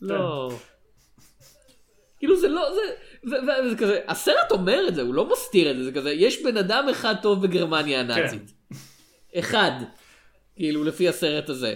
[0.00, 0.50] לא.
[2.18, 2.80] כאילו זה לא, זה,
[3.24, 6.56] וזה כזה, הסרט אומר את זה, הוא לא מסתיר את זה, זה כזה, יש בן
[6.56, 8.52] אדם אחד טוב בגרמניה הנאצית.
[9.38, 9.72] אחד.
[10.56, 11.74] כאילו, לפי הסרט הזה.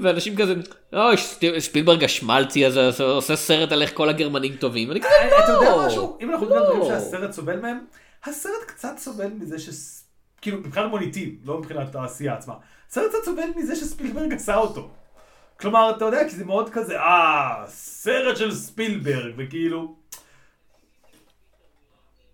[0.00, 0.54] ואנשים כזה,
[0.92, 4.90] אוי, שפ- שפילברג השמלצי הזה עושה- סרט על איך כל הגרמנים טובים.
[4.90, 5.44] אני כזה, לא.
[5.44, 6.18] אתה יודע משהו?
[6.20, 6.98] אם אנחנו מדברים על דברים לא.
[7.00, 7.78] שהסרט סובל מהם,
[8.24, 9.68] הסרט קצת סובל מזה ש...
[10.40, 12.54] כאילו, מבחינת מוניטין, לא מבחינת העשייה עצמה.
[12.88, 14.88] הסרט קצת סובל מזה שספילברג עשה אותו.
[15.60, 19.94] כלומר, אתה יודע, כי זה מאוד כזה, אה, סרט של ספילברג, וכאילו...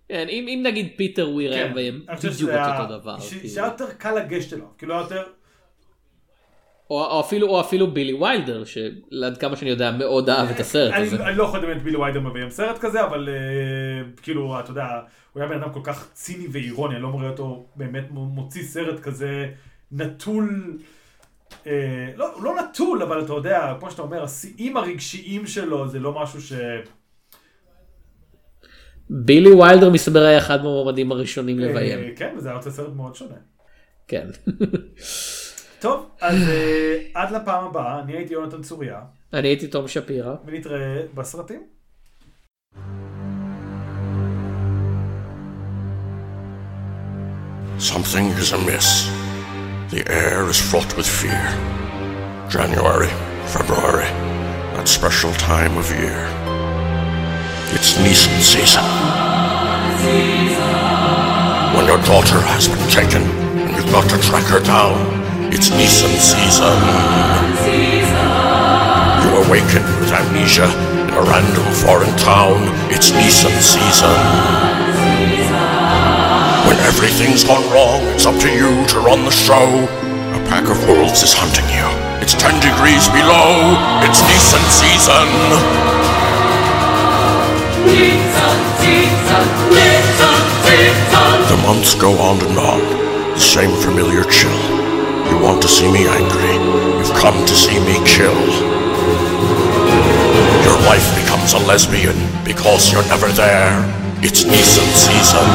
[0.08, 3.16] כן, אם אם נגיד פיטר וויר היה כן, בדיוק אותו דבר.
[3.20, 3.48] כאילו.
[3.48, 5.22] שהיה יותר קל לגשת אליו, כאילו היה יותר...
[6.94, 10.92] או או אפילו או אפילו בילי ויילדר, שעד כמה שאני יודע מאוד אהב את הסרט
[10.92, 11.26] אני, הזה.
[11.26, 14.86] אני לא יכול לדמיין את בילי ויידר מביים סרט כזה, אבל uh, כאילו, אתה יודע,
[15.32, 19.00] הוא היה בן אדם כל כך ציני ואירוני, אני לא מראה אותו באמת מוציא סרט
[19.00, 19.48] כזה
[19.92, 20.78] נטול,
[21.64, 21.66] uh,
[22.16, 26.42] לא, לא נטול, אבל אתה יודע, כמו שאתה אומר, השיאים הרגשיים שלו זה לא משהו
[26.42, 26.52] ש...
[29.10, 31.98] בילי ויילדר מסתבר היה אחד מהמועמדים הראשונים לביים.
[31.98, 33.36] אה, כן, וזה היה סרט מאוד שונה.
[34.08, 34.26] כן.
[35.79, 38.99] טוב, אז אה, עד לפעם הבאה, אני הייתי יונתן צוריה,
[39.33, 40.35] אני הייתי תום שפירא.
[40.45, 41.61] ונתראה בסרטים.
[47.79, 48.89] Something is amiss.
[49.89, 51.45] The air is fraught with fear.
[52.49, 53.11] January,
[53.55, 54.09] February,
[54.75, 56.21] that special time of year.
[57.75, 58.83] It's Nisan season.
[61.75, 63.23] When your daughter has been taken
[63.63, 64.97] and you've got to track her down,
[65.54, 66.78] it's Nisan season.
[69.22, 70.66] You awaken with amnesia
[71.06, 72.58] in a random foreign town.
[72.90, 74.18] It's Nisan season.
[76.66, 79.86] When everything's gone wrong, it's up to you to run the show.
[80.34, 81.86] A pack of wolves is hunting you.
[82.18, 83.78] It's 10 degrees below.
[84.02, 85.26] It's decent season.
[91.46, 92.80] The months go on and on.
[93.34, 94.83] The same familiar chill.
[95.34, 96.54] You want to see me angry.
[96.96, 98.38] You've come to see me kill.
[100.62, 102.14] Your wife becomes a lesbian
[102.44, 103.82] because you're never there.
[104.22, 105.48] It's Neeson season.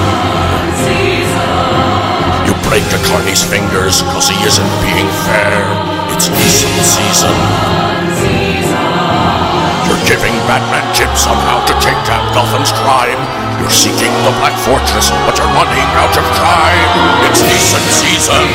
[2.46, 5.64] You break attorney's fingers cause he isn't being fair.
[6.12, 7.89] It's Neeson season.
[10.50, 13.22] Batman tips on how to take down Gotham's crime.
[13.62, 16.90] You're seeking the Black Fortress, but you're running out of time.
[17.30, 18.46] It's Neeson season.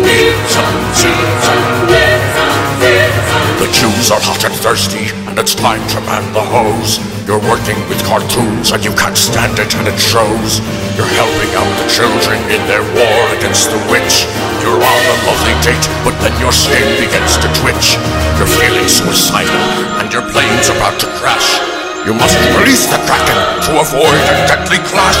[0.00, 1.60] Neeson season.
[3.60, 6.96] The Jews are hot and thirsty, and it's time to man the hose.
[7.28, 10.64] You're working with cartoons, and you can't stand it, and it shows.
[10.96, 14.24] You're helping out the children in their war against the witch.
[14.64, 18.00] You're on a lovely date, but then your skin begins to twitch.
[18.40, 19.60] You're feeling suicidal,
[20.00, 21.60] and your plane's about to crash.
[22.08, 23.36] You must release the Kraken
[23.68, 25.20] to avoid a deadly clash.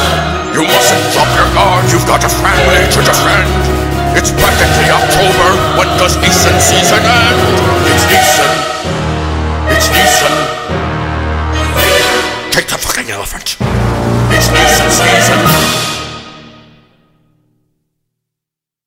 [0.56, 3.52] You mustn't drop your guard, you've got a family to defend.
[4.16, 5.48] It's practically October.
[5.76, 7.40] When does Neeson season end?
[7.84, 8.52] It's Neeson.
[9.76, 10.34] It's Neeson.
[12.48, 13.60] Take the fucking elephant.
[14.32, 15.93] It's Neeson season.